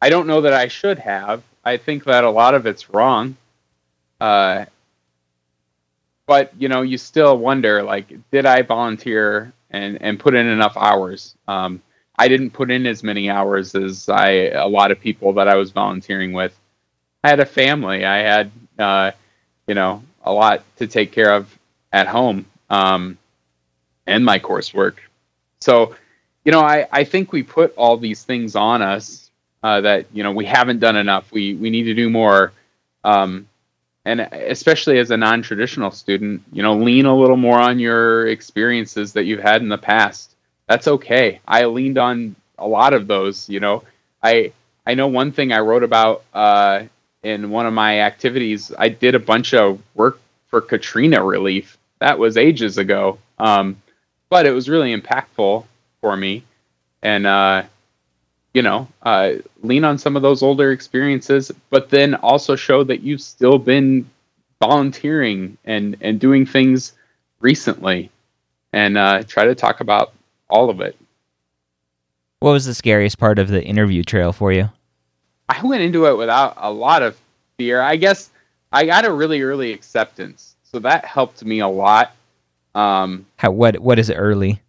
I 0.00 0.08
don't 0.08 0.26
know 0.26 0.42
that 0.42 0.54
I 0.54 0.68
should 0.68 0.98
have. 0.98 1.42
I 1.64 1.76
think 1.76 2.04
that 2.04 2.24
a 2.24 2.30
lot 2.30 2.54
of 2.54 2.66
it's 2.66 2.88
wrong. 2.88 3.36
Uh, 4.20 4.64
but 6.26 6.52
you 6.58 6.68
know, 6.68 6.82
you 6.82 6.98
still 6.98 7.36
wonder 7.38 7.82
like, 7.82 8.12
did 8.30 8.46
I 8.46 8.62
volunteer 8.62 9.52
and 9.70 10.00
and 10.02 10.18
put 10.20 10.34
in 10.34 10.46
enough 10.46 10.76
hours? 10.76 11.34
Um, 11.48 11.82
I 12.18 12.28
didn't 12.28 12.50
put 12.50 12.70
in 12.70 12.86
as 12.86 13.02
many 13.02 13.30
hours 13.30 13.74
as 13.74 14.08
I 14.08 14.30
a 14.54 14.66
lot 14.68 14.90
of 14.90 15.00
people 15.00 15.32
that 15.34 15.48
I 15.48 15.56
was 15.56 15.70
volunteering 15.70 16.32
with. 16.32 16.58
I 17.24 17.30
had 17.30 17.40
a 17.40 17.46
family. 17.46 18.04
I 18.04 18.18
had 18.18 18.50
uh, 18.78 19.10
you 19.66 19.74
know 19.74 20.02
a 20.24 20.32
lot 20.32 20.62
to 20.76 20.86
take 20.86 21.12
care 21.12 21.32
of 21.32 21.56
at 21.92 22.06
home 22.06 22.44
um, 22.70 23.16
and 24.06 24.24
my 24.24 24.38
coursework. 24.38 24.96
So 25.60 25.94
you 26.44 26.52
know, 26.52 26.60
I 26.60 26.86
I 26.92 27.04
think 27.04 27.32
we 27.32 27.42
put 27.42 27.74
all 27.76 27.96
these 27.96 28.24
things 28.24 28.56
on 28.56 28.82
us 28.82 29.30
uh, 29.62 29.80
that 29.82 30.06
you 30.12 30.22
know 30.22 30.32
we 30.32 30.44
haven't 30.44 30.80
done 30.80 30.96
enough. 30.96 31.30
We 31.32 31.54
we 31.54 31.70
need 31.70 31.84
to 31.84 31.94
do 31.94 32.10
more. 32.10 32.52
Um, 33.04 33.48
and 34.08 34.20
especially 34.20 34.98
as 34.98 35.10
a 35.10 35.18
non-traditional 35.18 35.90
student, 35.90 36.42
you 36.50 36.62
know, 36.62 36.74
lean 36.74 37.04
a 37.04 37.14
little 37.14 37.36
more 37.36 37.58
on 37.58 37.78
your 37.78 38.26
experiences 38.26 39.12
that 39.12 39.24
you've 39.24 39.42
had 39.42 39.60
in 39.60 39.68
the 39.68 39.76
past. 39.76 40.34
That's 40.66 40.88
okay. 40.88 41.40
I 41.46 41.66
leaned 41.66 41.98
on 41.98 42.34
a 42.56 42.66
lot 42.66 42.94
of 42.94 43.06
those. 43.06 43.50
You 43.50 43.60
know, 43.60 43.84
I 44.22 44.52
I 44.86 44.94
know 44.94 45.08
one 45.08 45.30
thing 45.32 45.52
I 45.52 45.58
wrote 45.60 45.82
about 45.82 46.24
uh, 46.32 46.84
in 47.22 47.50
one 47.50 47.66
of 47.66 47.74
my 47.74 48.00
activities. 48.00 48.72
I 48.78 48.88
did 48.88 49.14
a 49.14 49.18
bunch 49.18 49.52
of 49.52 49.78
work 49.94 50.18
for 50.46 50.62
Katrina 50.62 51.22
relief. 51.22 51.76
That 51.98 52.18
was 52.18 52.38
ages 52.38 52.78
ago, 52.78 53.18
um, 53.38 53.76
but 54.30 54.46
it 54.46 54.52
was 54.52 54.70
really 54.70 54.98
impactful 54.98 55.66
for 56.00 56.16
me. 56.16 56.44
And 57.02 57.26
uh, 57.26 57.64
you 58.58 58.62
know, 58.62 58.88
uh, 59.04 59.34
lean 59.62 59.84
on 59.84 59.98
some 59.98 60.16
of 60.16 60.22
those 60.22 60.42
older 60.42 60.72
experiences, 60.72 61.52
but 61.70 61.90
then 61.90 62.16
also 62.16 62.56
show 62.56 62.82
that 62.82 63.02
you've 63.02 63.22
still 63.22 63.56
been 63.56 64.04
volunteering 64.60 65.56
and 65.64 65.96
and 66.00 66.18
doing 66.18 66.44
things 66.44 66.94
recently, 67.38 68.10
and 68.72 68.98
uh, 68.98 69.22
try 69.22 69.44
to 69.44 69.54
talk 69.54 69.78
about 69.78 70.12
all 70.50 70.70
of 70.70 70.80
it. 70.80 70.96
What 72.40 72.50
was 72.50 72.66
the 72.66 72.74
scariest 72.74 73.16
part 73.16 73.38
of 73.38 73.46
the 73.46 73.62
interview 73.62 74.02
trail 74.02 74.32
for 74.32 74.50
you? 74.50 74.70
I 75.48 75.64
went 75.64 75.82
into 75.82 76.06
it 76.06 76.16
without 76.16 76.54
a 76.56 76.72
lot 76.72 77.04
of 77.04 77.16
fear. 77.58 77.80
I 77.80 77.94
guess 77.94 78.28
I 78.72 78.86
got 78.86 79.04
a 79.04 79.12
really 79.12 79.40
early 79.42 79.72
acceptance, 79.72 80.56
so 80.64 80.80
that 80.80 81.04
helped 81.04 81.44
me 81.44 81.60
a 81.60 81.68
lot. 81.68 82.12
Um, 82.74 83.24
How 83.36 83.52
what 83.52 83.78
what 83.78 84.00
is 84.00 84.10
early? 84.10 84.60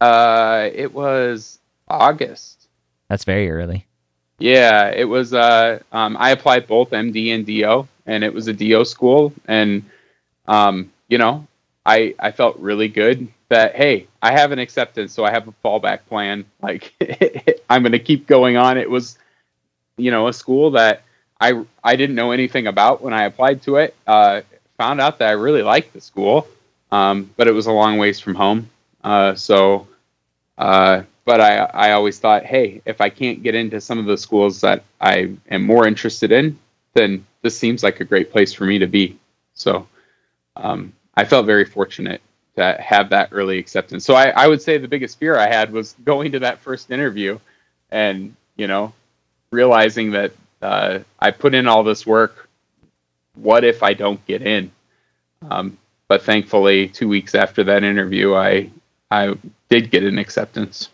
Uh, 0.00 0.70
it 0.72 0.94
was 0.94 1.58
August. 1.86 2.63
That's 3.08 3.24
very 3.24 3.50
early. 3.50 3.86
Yeah, 4.38 4.90
it 4.90 5.04
was. 5.04 5.32
Uh, 5.32 5.80
um, 5.92 6.16
I 6.18 6.30
applied 6.30 6.66
both 6.66 6.90
MD 6.90 7.34
and 7.34 7.46
DO, 7.46 7.86
and 8.06 8.24
it 8.24 8.34
was 8.34 8.48
a 8.48 8.52
DO 8.52 8.84
school, 8.84 9.32
and 9.46 9.84
um, 10.46 10.92
you 11.08 11.18
know, 11.18 11.46
I 11.86 12.14
I 12.18 12.32
felt 12.32 12.58
really 12.58 12.88
good 12.88 13.28
that 13.48 13.76
hey, 13.76 14.06
I 14.20 14.32
have 14.32 14.52
an 14.52 14.58
acceptance, 14.58 15.12
so 15.12 15.24
I 15.24 15.30
have 15.30 15.48
a 15.48 15.54
fallback 15.64 16.00
plan. 16.08 16.44
Like 16.60 16.92
I'm 17.70 17.82
going 17.82 17.92
to 17.92 17.98
keep 17.98 18.26
going 18.26 18.56
on. 18.56 18.78
It 18.78 18.90
was, 18.90 19.18
you 19.96 20.10
know, 20.10 20.28
a 20.28 20.32
school 20.32 20.72
that 20.72 21.02
I 21.40 21.64
I 21.82 21.96
didn't 21.96 22.16
know 22.16 22.32
anything 22.32 22.66
about 22.66 23.02
when 23.02 23.12
I 23.12 23.24
applied 23.24 23.62
to 23.62 23.76
it. 23.76 23.94
Uh, 24.06 24.42
found 24.76 25.00
out 25.00 25.18
that 25.20 25.28
I 25.28 25.32
really 25.32 25.62
liked 25.62 25.92
the 25.92 26.00
school, 26.00 26.48
um, 26.90 27.30
but 27.36 27.46
it 27.46 27.52
was 27.52 27.66
a 27.66 27.72
long 27.72 27.98
ways 27.98 28.18
from 28.18 28.34
home. 28.34 28.70
Uh, 29.02 29.34
so 29.34 29.86
uh, 30.58 31.02
but 31.24 31.40
I, 31.40 31.56
I 31.56 31.92
always 31.92 32.18
thought, 32.18 32.44
hey, 32.44 32.82
if 32.84 33.00
I 33.00 33.08
can't 33.08 33.42
get 33.42 33.54
into 33.54 33.80
some 33.80 33.98
of 33.98 34.04
the 34.04 34.18
schools 34.18 34.60
that 34.60 34.84
I 35.00 35.36
am 35.50 35.64
more 35.64 35.86
interested 35.86 36.32
in, 36.32 36.58
then 36.92 37.26
this 37.42 37.58
seems 37.58 37.82
like 37.82 38.00
a 38.00 38.04
great 38.04 38.30
place 38.30 38.52
for 38.52 38.64
me 38.64 38.78
to 38.78 38.86
be. 38.86 39.18
So 39.54 39.88
um, 40.56 40.92
I 41.14 41.24
felt 41.24 41.46
very 41.46 41.64
fortunate 41.64 42.20
to 42.56 42.76
have 42.80 43.10
that 43.10 43.30
early 43.32 43.58
acceptance. 43.58 44.04
So 44.04 44.14
I, 44.14 44.28
I 44.30 44.46
would 44.46 44.62
say 44.62 44.78
the 44.78 44.88
biggest 44.88 45.18
fear 45.18 45.36
I 45.36 45.48
had 45.48 45.72
was 45.72 45.94
going 46.04 46.32
to 46.32 46.40
that 46.40 46.60
first 46.60 46.90
interview 46.90 47.38
and, 47.90 48.36
you 48.56 48.66
know, 48.66 48.92
realizing 49.50 50.12
that 50.12 50.32
uh, 50.62 51.00
I 51.18 51.30
put 51.30 51.54
in 51.54 51.66
all 51.66 51.82
this 51.82 52.06
work. 52.06 52.48
What 53.34 53.64
if 53.64 53.82
I 53.82 53.94
don't 53.94 54.24
get 54.26 54.42
in? 54.42 54.70
Um, 55.50 55.78
but 56.06 56.22
thankfully, 56.22 56.88
two 56.88 57.08
weeks 57.08 57.34
after 57.34 57.64
that 57.64 57.82
interview, 57.82 58.34
I 58.34 58.70
I 59.10 59.34
did 59.68 59.90
get 59.90 60.04
an 60.04 60.18
acceptance 60.18 60.88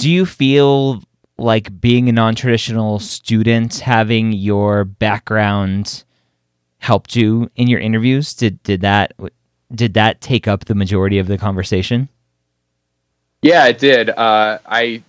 do 0.00 0.10
you 0.10 0.24
feel 0.24 1.02
like 1.36 1.78
being 1.78 2.08
a 2.08 2.12
non-traditional 2.12 2.98
student 2.98 3.80
having 3.80 4.32
your 4.32 4.84
background 4.84 6.04
helped 6.78 7.14
you 7.14 7.50
in 7.54 7.68
your 7.68 7.80
interviews? 7.80 8.32
Did 8.32 8.62
did 8.62 8.80
that 8.80 9.12
did 9.74 9.94
that 9.94 10.22
take 10.22 10.48
up 10.48 10.64
the 10.64 10.74
majority 10.74 11.18
of 11.18 11.26
the 11.26 11.36
conversation? 11.36 12.08
Yeah 13.42 13.66
it 13.66 13.78
did. 13.78 14.08
Uh, 14.08 14.58
i 14.66 15.02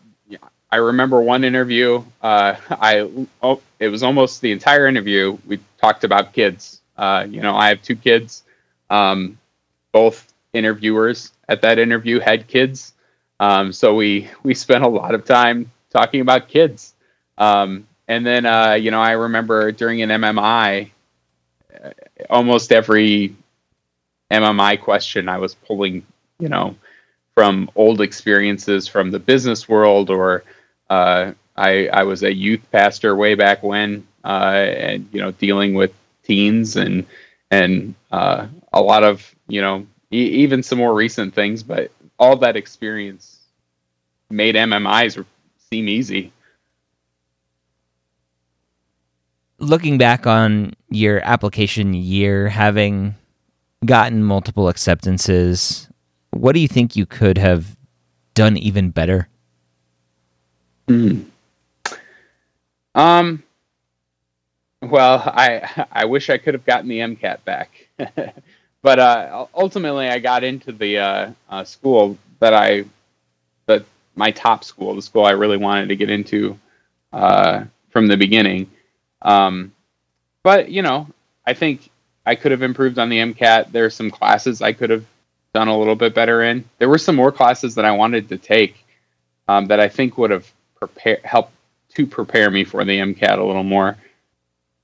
i 0.69 0.75
remember 0.75 1.21
one 1.21 1.45
interview 1.45 2.03
uh, 2.21 2.55
i 2.71 3.09
oh, 3.41 3.61
it 3.79 3.87
was 3.87 4.03
almost 4.03 4.41
the 4.41 4.51
entire 4.51 4.87
interview. 4.87 5.37
We 5.47 5.59
talked 5.79 6.03
about 6.03 6.33
kids. 6.33 6.81
Uh, 6.97 7.25
you 7.29 7.41
know 7.41 7.55
i 7.55 7.69
have 7.69 7.81
two 7.81 7.95
kids. 7.95 8.43
Um, 8.89 9.37
both 9.93 10.33
interviewers 10.51 11.31
at 11.47 11.61
that 11.61 11.79
interview 11.79 12.19
had 12.19 12.47
kids 12.47 12.93
um, 13.41 13.73
so 13.73 13.95
we 13.95 14.29
we 14.43 14.55
spent 14.55 14.85
a 14.85 14.89
lot 14.89 15.15
of 15.15 15.25
time 15.25 15.71
talking 15.91 16.21
about 16.21 16.49
kids. 16.49 16.95
Um, 17.39 17.87
and 18.07 18.25
then 18.25 18.47
uh, 18.47 18.73
you 18.75 18.91
know 18.91 19.01
I 19.01 19.13
remember 19.13 19.73
during 19.73 20.03
an 20.03 20.11
MMI, 20.11 20.91
uh, 21.83 21.91
almost 22.29 22.71
every 22.71 23.35
MMI 24.31 24.77
question 24.77 25.29
I 25.29 25.37
was 25.39 25.55
pulling 25.55 26.05
you 26.39 26.49
know 26.49 26.75
from 27.35 27.69
old 27.75 28.01
experiences 28.01 28.87
from 28.87 29.11
the 29.11 29.19
business 29.19 29.69
world 29.69 30.09
or 30.09 30.43
uh, 30.89 31.31
I, 31.55 31.87
I 31.87 32.03
was 32.03 32.23
a 32.23 32.33
youth 32.33 32.61
pastor 32.71 33.15
way 33.15 33.35
back 33.35 33.63
when 33.63 34.07
uh, 34.23 34.53
and 34.55 35.09
you 35.11 35.21
know 35.21 35.31
dealing 35.31 35.73
with 35.73 35.93
teens 36.23 36.75
and 36.75 37.05
and 37.51 37.95
uh, 38.11 38.47
a 38.73 38.81
lot 38.81 39.03
of 39.03 39.33
you 39.47 39.61
know 39.61 39.87
e- 40.11 40.43
even 40.43 40.63
some 40.63 40.77
more 40.79 40.93
recent 40.93 41.33
things 41.33 41.63
but 41.63 41.91
all 42.19 42.35
that 42.37 42.55
experience 42.57 43.30
made 44.31 44.55
MMIs 44.55 45.23
seem 45.69 45.87
easy. 45.87 46.31
Looking 49.59 49.97
back 49.97 50.25
on 50.25 50.73
your 50.89 51.21
application 51.23 51.93
year, 51.93 52.49
having 52.49 53.15
gotten 53.85 54.23
multiple 54.23 54.69
acceptances, 54.69 55.87
what 56.31 56.53
do 56.53 56.59
you 56.59 56.67
think 56.67 56.95
you 56.95 57.05
could 57.05 57.37
have 57.37 57.77
done 58.33 58.57
even 58.57 58.89
better? 58.89 59.27
Hmm. 60.87 61.21
Um. 62.95 63.43
Well, 64.81 65.21
I 65.25 65.85
I 65.91 66.05
wish 66.05 66.29
I 66.29 66.37
could 66.37 66.55
have 66.55 66.65
gotten 66.65 66.89
the 66.89 66.99
MCAT 66.99 67.43
back, 67.45 67.69
but 68.81 68.99
uh, 68.99 69.45
ultimately 69.53 70.07
I 70.07 70.19
got 70.19 70.43
into 70.43 70.71
the 70.71 70.97
uh, 70.97 71.31
uh, 71.49 71.63
school 71.63 72.17
that 72.39 72.53
I 72.53 72.85
that 73.67 73.85
my 74.15 74.31
top 74.31 74.63
school, 74.63 74.95
the 74.95 75.01
school 75.01 75.25
I 75.25 75.31
really 75.31 75.57
wanted 75.57 75.89
to 75.89 75.95
get 75.95 76.09
into 76.09 76.57
uh, 77.13 77.65
from 77.89 78.07
the 78.07 78.17
beginning. 78.17 78.69
Um, 79.21 79.73
but 80.43 80.69
you 80.69 80.81
know, 80.81 81.07
I 81.45 81.53
think 81.53 81.89
I 82.25 82.35
could 82.35 82.51
have 82.51 82.61
improved 82.61 82.99
on 82.99 83.09
the 83.09 83.17
MCAT. 83.17 83.71
There 83.71 83.85
are 83.85 83.89
some 83.89 84.11
classes 84.11 84.61
I 84.61 84.73
could 84.73 84.89
have 84.89 85.05
done 85.53 85.67
a 85.67 85.77
little 85.77 85.95
bit 85.95 86.13
better 86.13 86.43
in. 86.43 86.65
There 86.77 86.89
were 86.89 86.97
some 86.97 87.15
more 87.15 87.31
classes 87.31 87.75
that 87.75 87.85
I 87.85 87.91
wanted 87.91 88.29
to 88.29 88.37
take 88.37 88.85
um, 89.47 89.65
that 89.67 89.79
I 89.79 89.89
think 89.89 90.17
would 90.17 90.31
have 90.31 90.51
prepare 90.75 91.19
helped 91.23 91.53
to 91.95 92.07
prepare 92.07 92.49
me 92.49 92.63
for 92.63 92.83
the 92.85 92.97
MCAT 92.97 93.37
a 93.37 93.43
little 93.43 93.63
more. 93.63 93.97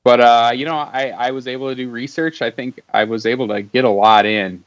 But 0.03 0.21
uh, 0.21 0.51
you 0.55 0.65
know, 0.65 0.77
I, 0.77 1.09
I 1.09 1.31
was 1.31 1.47
able 1.47 1.69
to 1.69 1.75
do 1.75 1.89
research. 1.89 2.41
I 2.41 2.51
think 2.51 2.79
I 2.93 3.05
was 3.05 3.25
able 3.25 3.49
to 3.49 3.61
get 3.61 3.85
a 3.85 3.89
lot 3.89 4.25
in. 4.25 4.63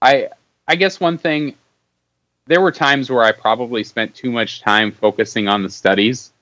I 0.00 0.28
I 0.66 0.76
guess 0.76 1.00
one 1.00 1.18
thing 1.18 1.56
there 2.46 2.60
were 2.60 2.72
times 2.72 3.10
where 3.10 3.22
I 3.22 3.32
probably 3.32 3.84
spent 3.84 4.14
too 4.14 4.30
much 4.30 4.60
time 4.60 4.92
focusing 4.92 5.48
on 5.48 5.62
the 5.62 5.70
studies, 5.70 6.32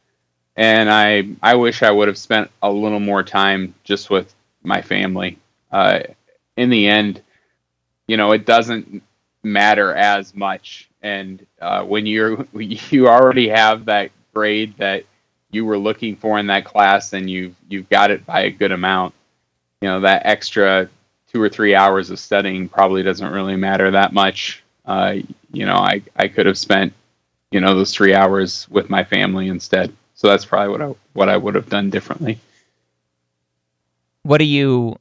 and 0.56 0.90
I 0.90 1.28
I 1.42 1.54
wish 1.54 1.82
I 1.82 1.90
would 1.90 2.08
have 2.08 2.18
spent 2.18 2.50
a 2.62 2.70
little 2.70 3.00
more 3.00 3.22
time 3.22 3.74
just 3.84 4.10
with 4.10 4.34
my 4.62 4.82
family. 4.82 5.38
Uh, 5.70 6.00
in 6.56 6.70
the 6.70 6.88
end, 6.88 7.22
you 8.06 8.16
know, 8.16 8.32
it 8.32 8.44
doesn't 8.44 9.02
matter 9.42 9.94
as 9.94 10.34
much, 10.34 10.88
and 11.02 11.44
uh, 11.60 11.84
when 11.84 12.06
you're 12.06 12.46
you 12.54 13.08
already 13.08 13.48
have 13.48 13.84
that 13.86 14.10
grade 14.34 14.76
that 14.78 15.04
you 15.50 15.64
were 15.64 15.78
looking 15.78 16.16
for 16.16 16.38
in 16.38 16.48
that 16.48 16.64
class, 16.64 17.12
and 17.12 17.30
you've 17.30 17.54
you've 17.68 17.88
got 17.88 18.10
it 18.10 18.26
by 18.26 18.42
a 18.42 18.50
good 18.50 18.72
amount. 18.72 19.14
You 19.80 19.88
know, 19.88 20.00
that 20.00 20.22
extra 20.26 20.88
two 21.32 21.40
or 21.40 21.48
three 21.48 21.74
hours 21.74 22.10
of 22.10 22.18
studying 22.18 22.68
probably 22.68 23.02
doesn't 23.02 23.32
really 23.32 23.56
matter 23.56 23.92
that 23.92 24.12
much. 24.12 24.62
Uh, 24.84 25.16
you 25.52 25.66
know, 25.66 25.76
I, 25.76 26.02
I 26.16 26.28
could 26.28 26.46
have 26.46 26.58
spent, 26.58 26.92
you 27.50 27.60
know, 27.60 27.74
those 27.74 27.94
three 27.94 28.14
hours 28.14 28.66
with 28.70 28.90
my 28.90 29.04
family 29.04 29.48
instead. 29.48 29.94
So 30.14 30.28
that's 30.28 30.44
probably 30.44 30.68
what 30.68 30.82
I 30.82 30.94
what 31.12 31.28
I 31.28 31.36
would 31.36 31.54
have 31.54 31.68
done 31.68 31.90
differently. 31.90 32.38
What 34.22 34.40
are 34.40 34.44
you 34.44 34.96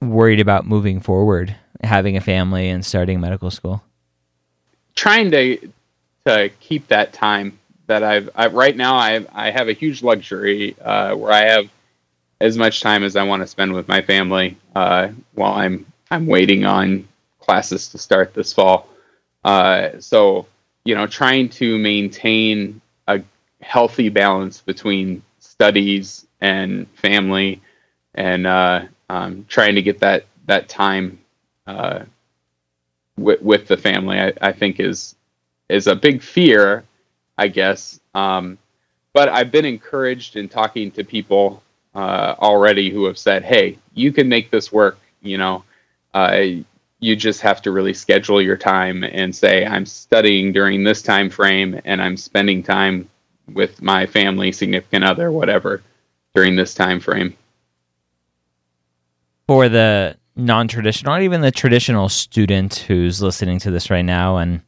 worried 0.00 0.40
about 0.40 0.66
moving 0.66 1.00
forward, 1.00 1.54
having 1.82 2.16
a 2.16 2.20
family 2.20 2.68
and 2.68 2.84
starting 2.84 3.20
medical 3.20 3.50
school? 3.50 3.82
Trying 4.94 5.30
to 5.32 5.72
to 6.26 6.50
keep 6.60 6.88
that 6.88 7.12
time 7.12 7.58
that 7.86 8.02
I've 8.02 8.30
I, 8.34 8.46
right 8.46 8.76
now 8.76 8.96
I 8.96 9.24
I 9.32 9.50
have 9.50 9.68
a 9.68 9.72
huge 9.72 10.02
luxury 10.02 10.76
uh, 10.80 11.14
where 11.14 11.32
I 11.32 11.46
have 11.46 11.68
as 12.40 12.56
much 12.56 12.80
time 12.80 13.04
as 13.04 13.16
I 13.16 13.24
want 13.24 13.42
to 13.42 13.46
spend 13.46 13.74
with 13.74 13.88
my 13.88 14.00
family 14.00 14.56
uh, 14.74 15.08
while 15.34 15.54
I'm 15.54 15.86
I'm 16.10 16.26
waiting 16.26 16.64
on 16.64 17.06
classes 17.40 17.88
to 17.88 17.98
start 17.98 18.32
this 18.32 18.52
fall. 18.52 18.88
Uh, 19.44 19.98
so 19.98 20.46
you 20.84 20.94
know, 20.94 21.06
trying 21.06 21.48
to 21.48 21.78
maintain 21.78 22.80
a 23.06 23.22
healthy 23.60 24.08
balance 24.08 24.60
between 24.60 25.22
studies 25.38 26.26
and 26.40 26.88
family, 26.90 27.60
and 28.14 28.46
uh, 28.46 28.82
um, 29.08 29.44
trying 29.48 29.74
to 29.74 29.82
get 29.82 30.00
that 30.00 30.26
that 30.46 30.68
time 30.68 31.18
uh, 31.66 32.00
with 33.16 33.42
with 33.42 33.68
the 33.68 33.76
family, 33.76 34.18
I, 34.18 34.32
I, 34.40 34.52
think 34.52 34.80
is 34.80 35.14
is 35.68 35.86
a 35.86 35.94
big 35.94 36.22
fear, 36.22 36.84
I 37.36 37.48
guess. 37.48 38.00
Um, 38.14 38.58
but 39.12 39.28
I've 39.28 39.50
been 39.50 39.64
encouraged 39.64 40.36
in 40.36 40.48
talking 40.48 40.90
to 40.92 41.04
people 41.04 41.62
uh, 41.94 42.34
already 42.38 42.90
who 42.90 43.04
have 43.04 43.18
said, 43.18 43.44
"Hey, 43.44 43.78
you 43.94 44.12
can 44.12 44.28
make 44.28 44.50
this 44.50 44.72
work." 44.72 44.98
You 45.20 45.36
know, 45.36 45.64
uh, 46.14 46.42
you 47.00 47.16
just 47.16 47.40
have 47.40 47.60
to 47.62 47.70
really 47.70 47.94
schedule 47.94 48.40
your 48.40 48.56
time 48.56 49.02
and 49.02 49.34
say, 49.34 49.66
"I'm 49.66 49.86
studying 49.86 50.52
during 50.52 50.84
this 50.84 51.02
time 51.02 51.30
frame, 51.30 51.80
and 51.84 52.00
I'm 52.00 52.16
spending 52.16 52.62
time 52.62 53.08
with 53.52 53.82
my 53.82 54.06
family, 54.06 54.52
significant 54.52 55.04
other, 55.04 55.32
whatever, 55.32 55.82
during 56.34 56.56
this 56.56 56.74
time 56.74 57.00
frame." 57.00 57.36
For 59.46 59.68
the 59.68 60.16
non-traditional, 60.36 61.12
not 61.12 61.22
even 61.22 61.40
the 61.40 61.50
traditional 61.50 62.08
student 62.08 62.84
who's 62.86 63.20
listening 63.20 63.58
to 63.60 63.70
this 63.70 63.90
right 63.90 64.04
now 64.04 64.36
and 64.36 64.60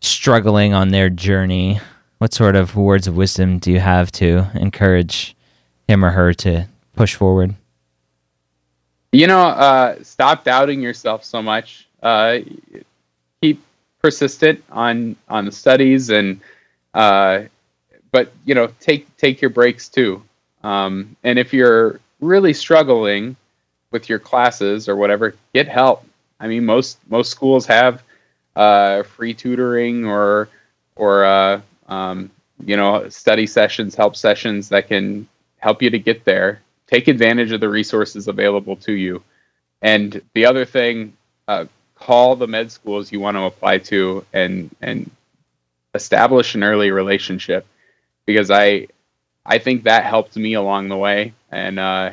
struggling 0.00 0.74
on 0.74 0.88
their 0.88 1.08
journey, 1.08 1.80
what 2.18 2.34
sort 2.34 2.56
of 2.56 2.74
words 2.74 3.06
of 3.06 3.16
wisdom 3.16 3.58
do 3.58 3.70
you 3.70 3.78
have 3.78 4.10
to 4.12 4.46
encourage? 4.54 5.36
him 5.88 6.04
or 6.04 6.10
her 6.10 6.32
to 6.32 6.66
push 6.96 7.14
forward? 7.14 7.54
You 9.12 9.26
know, 9.26 9.42
uh, 9.42 10.02
stop 10.02 10.42
doubting 10.42 10.80
yourself 10.80 11.22
so 11.24 11.42
much. 11.42 11.86
Uh, 12.02 12.38
keep 13.42 13.62
persistent 14.02 14.64
on 14.70 15.16
on 15.28 15.44
the 15.44 15.52
studies, 15.52 16.08
and 16.10 16.40
uh, 16.94 17.42
but 18.10 18.32
you 18.46 18.54
know, 18.54 18.68
take 18.80 19.14
take 19.18 19.42
your 19.42 19.50
breaks 19.50 19.88
too. 19.88 20.22
Um, 20.64 21.16
and 21.24 21.38
if 21.38 21.52
you're 21.52 22.00
really 22.20 22.54
struggling 22.54 23.36
with 23.90 24.08
your 24.08 24.18
classes 24.18 24.88
or 24.88 24.96
whatever, 24.96 25.34
get 25.52 25.68
help. 25.68 26.04
I 26.40 26.48
mean, 26.48 26.64
most 26.64 26.98
most 27.10 27.30
schools 27.30 27.66
have 27.66 28.02
uh, 28.56 29.02
free 29.02 29.34
tutoring 29.34 30.06
or 30.06 30.48
or 30.96 31.24
uh, 31.24 31.60
um, 31.86 32.30
you 32.64 32.76
know 32.76 33.08
study 33.10 33.46
sessions, 33.46 33.94
help 33.94 34.16
sessions 34.16 34.70
that 34.70 34.88
can 34.88 35.28
help 35.58 35.82
you 35.82 35.90
to 35.90 35.98
get 35.98 36.24
there. 36.24 36.62
Take 36.92 37.08
advantage 37.08 37.52
of 37.52 37.60
the 37.60 37.70
resources 37.70 38.28
available 38.28 38.76
to 38.78 38.92
you. 38.92 39.24
And 39.82 40.22
the 40.34 40.46
other 40.46 40.66
thing, 40.66 41.14
uh, 41.48 41.66
call 41.96 42.36
the 42.36 42.48
med 42.48 42.72
schools 42.72 43.12
you 43.12 43.20
want 43.20 43.36
to 43.38 43.44
apply 43.44 43.78
to 43.78 44.26
and 44.32 44.74
and 44.82 45.10
establish 45.94 46.54
an 46.54 46.64
early 46.64 46.90
relationship 46.92 47.66
because 48.26 48.50
I 48.50 48.88
I 49.46 49.58
think 49.58 49.84
that 49.84 50.04
helped 50.04 50.36
me 50.36 50.54
along 50.54 50.88
the 50.90 50.98
way. 50.98 51.34
And 51.52 51.78
uh, 51.80 52.12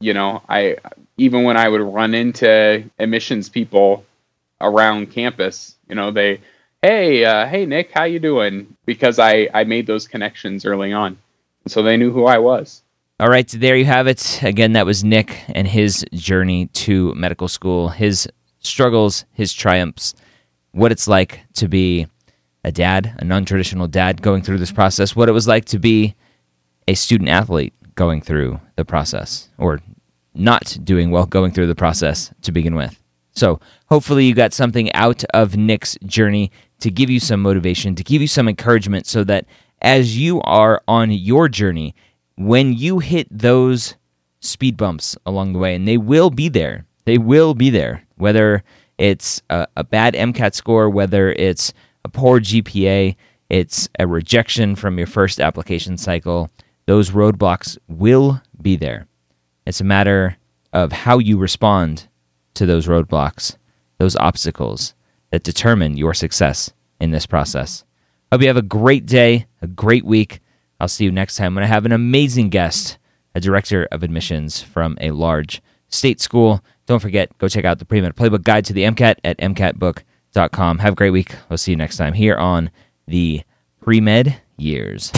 you 0.00 0.14
know, 0.14 0.42
I 0.48 0.78
even 1.18 1.44
when 1.44 1.56
I 1.58 1.68
would 1.68 1.82
run 1.82 2.14
into 2.14 2.84
admissions 2.98 3.48
people 3.50 4.04
around 4.60 5.12
campus, 5.12 5.76
you 5.88 5.96
know, 5.96 6.12
they 6.12 6.40
hey 6.82 7.24
uh, 7.24 7.46
hey 7.46 7.66
Nick, 7.66 7.92
how 7.94 8.04
you 8.04 8.20
doing? 8.20 8.76
Because 8.86 9.18
I 9.20 9.48
I 9.54 9.64
made 9.64 9.86
those 9.86 10.08
connections 10.08 10.66
early 10.66 10.92
on 10.92 11.18
so 11.68 11.82
they 11.82 11.96
knew 11.98 12.12
who 12.12 12.26
I 12.26 12.38
was. 12.38 12.82
All 13.18 13.30
right, 13.30 13.48
there 13.48 13.76
you 13.76 13.86
have 13.86 14.06
it. 14.08 14.42
Again, 14.42 14.74
that 14.74 14.84
was 14.84 15.02
Nick 15.02 15.42
and 15.48 15.66
his 15.66 16.04
journey 16.12 16.66
to 16.84 17.14
medical 17.14 17.48
school, 17.48 17.88
his 17.88 18.28
struggles, 18.58 19.24
his 19.32 19.54
triumphs, 19.54 20.14
what 20.72 20.92
it's 20.92 21.08
like 21.08 21.40
to 21.54 21.66
be 21.66 22.08
a 22.62 22.70
dad, 22.70 23.16
a 23.18 23.24
non 23.24 23.46
traditional 23.46 23.88
dad 23.88 24.20
going 24.20 24.42
through 24.42 24.58
this 24.58 24.70
process, 24.70 25.16
what 25.16 25.30
it 25.30 25.32
was 25.32 25.48
like 25.48 25.64
to 25.66 25.78
be 25.78 26.14
a 26.88 26.94
student 26.94 27.30
athlete 27.30 27.72
going 27.94 28.20
through 28.20 28.60
the 28.76 28.84
process, 28.84 29.48
or 29.56 29.80
not 30.34 30.76
doing 30.84 31.10
well 31.10 31.24
going 31.24 31.52
through 31.52 31.68
the 31.68 31.74
process 31.74 32.34
to 32.42 32.52
begin 32.52 32.74
with. 32.74 33.02
So, 33.30 33.60
hopefully, 33.86 34.26
you 34.26 34.34
got 34.34 34.52
something 34.52 34.92
out 34.92 35.24
of 35.32 35.56
Nick's 35.56 35.96
journey 36.04 36.52
to 36.80 36.90
give 36.90 37.08
you 37.08 37.20
some 37.20 37.40
motivation, 37.40 37.94
to 37.94 38.04
give 38.04 38.20
you 38.20 38.28
some 38.28 38.46
encouragement 38.46 39.06
so 39.06 39.24
that 39.24 39.46
as 39.80 40.18
you 40.18 40.42
are 40.42 40.82
on 40.86 41.10
your 41.10 41.48
journey, 41.48 41.94
when 42.36 42.72
you 42.72 42.98
hit 42.98 43.26
those 43.30 43.96
speed 44.40 44.76
bumps 44.76 45.16
along 45.26 45.52
the 45.52 45.58
way, 45.58 45.74
and 45.74 45.86
they 45.86 45.98
will 45.98 46.30
be 46.30 46.48
there, 46.48 46.84
they 47.04 47.18
will 47.18 47.54
be 47.54 47.70
there, 47.70 48.04
whether 48.16 48.62
it's 48.98 49.42
a, 49.50 49.66
a 49.76 49.84
bad 49.84 50.14
MCAT 50.14 50.54
score, 50.54 50.88
whether 50.88 51.32
it's 51.32 51.72
a 52.04 52.08
poor 52.08 52.40
GPA, 52.40 53.16
it's 53.48 53.88
a 53.98 54.06
rejection 54.06 54.76
from 54.76 54.98
your 54.98 55.06
first 55.06 55.40
application 55.40 55.96
cycle, 55.96 56.50
those 56.86 57.10
roadblocks 57.10 57.78
will 57.88 58.40
be 58.60 58.76
there. 58.76 59.06
It's 59.66 59.80
a 59.80 59.84
matter 59.84 60.36
of 60.72 60.92
how 60.92 61.18
you 61.18 61.38
respond 61.38 62.08
to 62.54 62.66
those 62.66 62.86
roadblocks, 62.86 63.56
those 63.98 64.16
obstacles 64.16 64.94
that 65.30 65.42
determine 65.42 65.96
your 65.96 66.14
success 66.14 66.72
in 67.00 67.10
this 67.10 67.26
process. 67.26 67.84
Hope 68.30 68.42
you 68.42 68.48
have 68.48 68.56
a 68.56 68.62
great 68.62 69.06
day, 69.06 69.46
a 69.62 69.66
great 69.66 70.04
week. 70.04 70.40
I'll 70.80 70.88
see 70.88 71.04
you 71.04 71.12
next 71.12 71.36
time 71.36 71.54
when 71.54 71.64
I 71.64 71.68
have 71.68 71.86
an 71.86 71.92
amazing 71.92 72.50
guest, 72.50 72.98
a 73.34 73.40
director 73.40 73.88
of 73.90 74.02
admissions 74.02 74.60
from 74.62 74.96
a 75.00 75.10
large 75.10 75.62
state 75.88 76.20
school. 76.20 76.62
Don't 76.86 77.00
forget, 77.00 77.36
go 77.38 77.48
check 77.48 77.64
out 77.64 77.78
the 77.78 77.84
pre-med 77.84 78.14
playbook 78.16 78.42
guide 78.42 78.64
to 78.66 78.72
the 78.72 78.82
MCAT 78.84 79.16
at 79.24 79.38
MCATbook.com. 79.38 80.78
Have 80.78 80.92
a 80.92 80.96
great 80.96 81.10
week. 81.10 81.34
We'll 81.48 81.58
see 81.58 81.72
you 81.72 81.76
next 81.76 81.96
time 81.96 82.12
here 82.12 82.36
on 82.36 82.70
the 83.06 83.42
pre-med 83.80 84.40
years. 84.56 85.12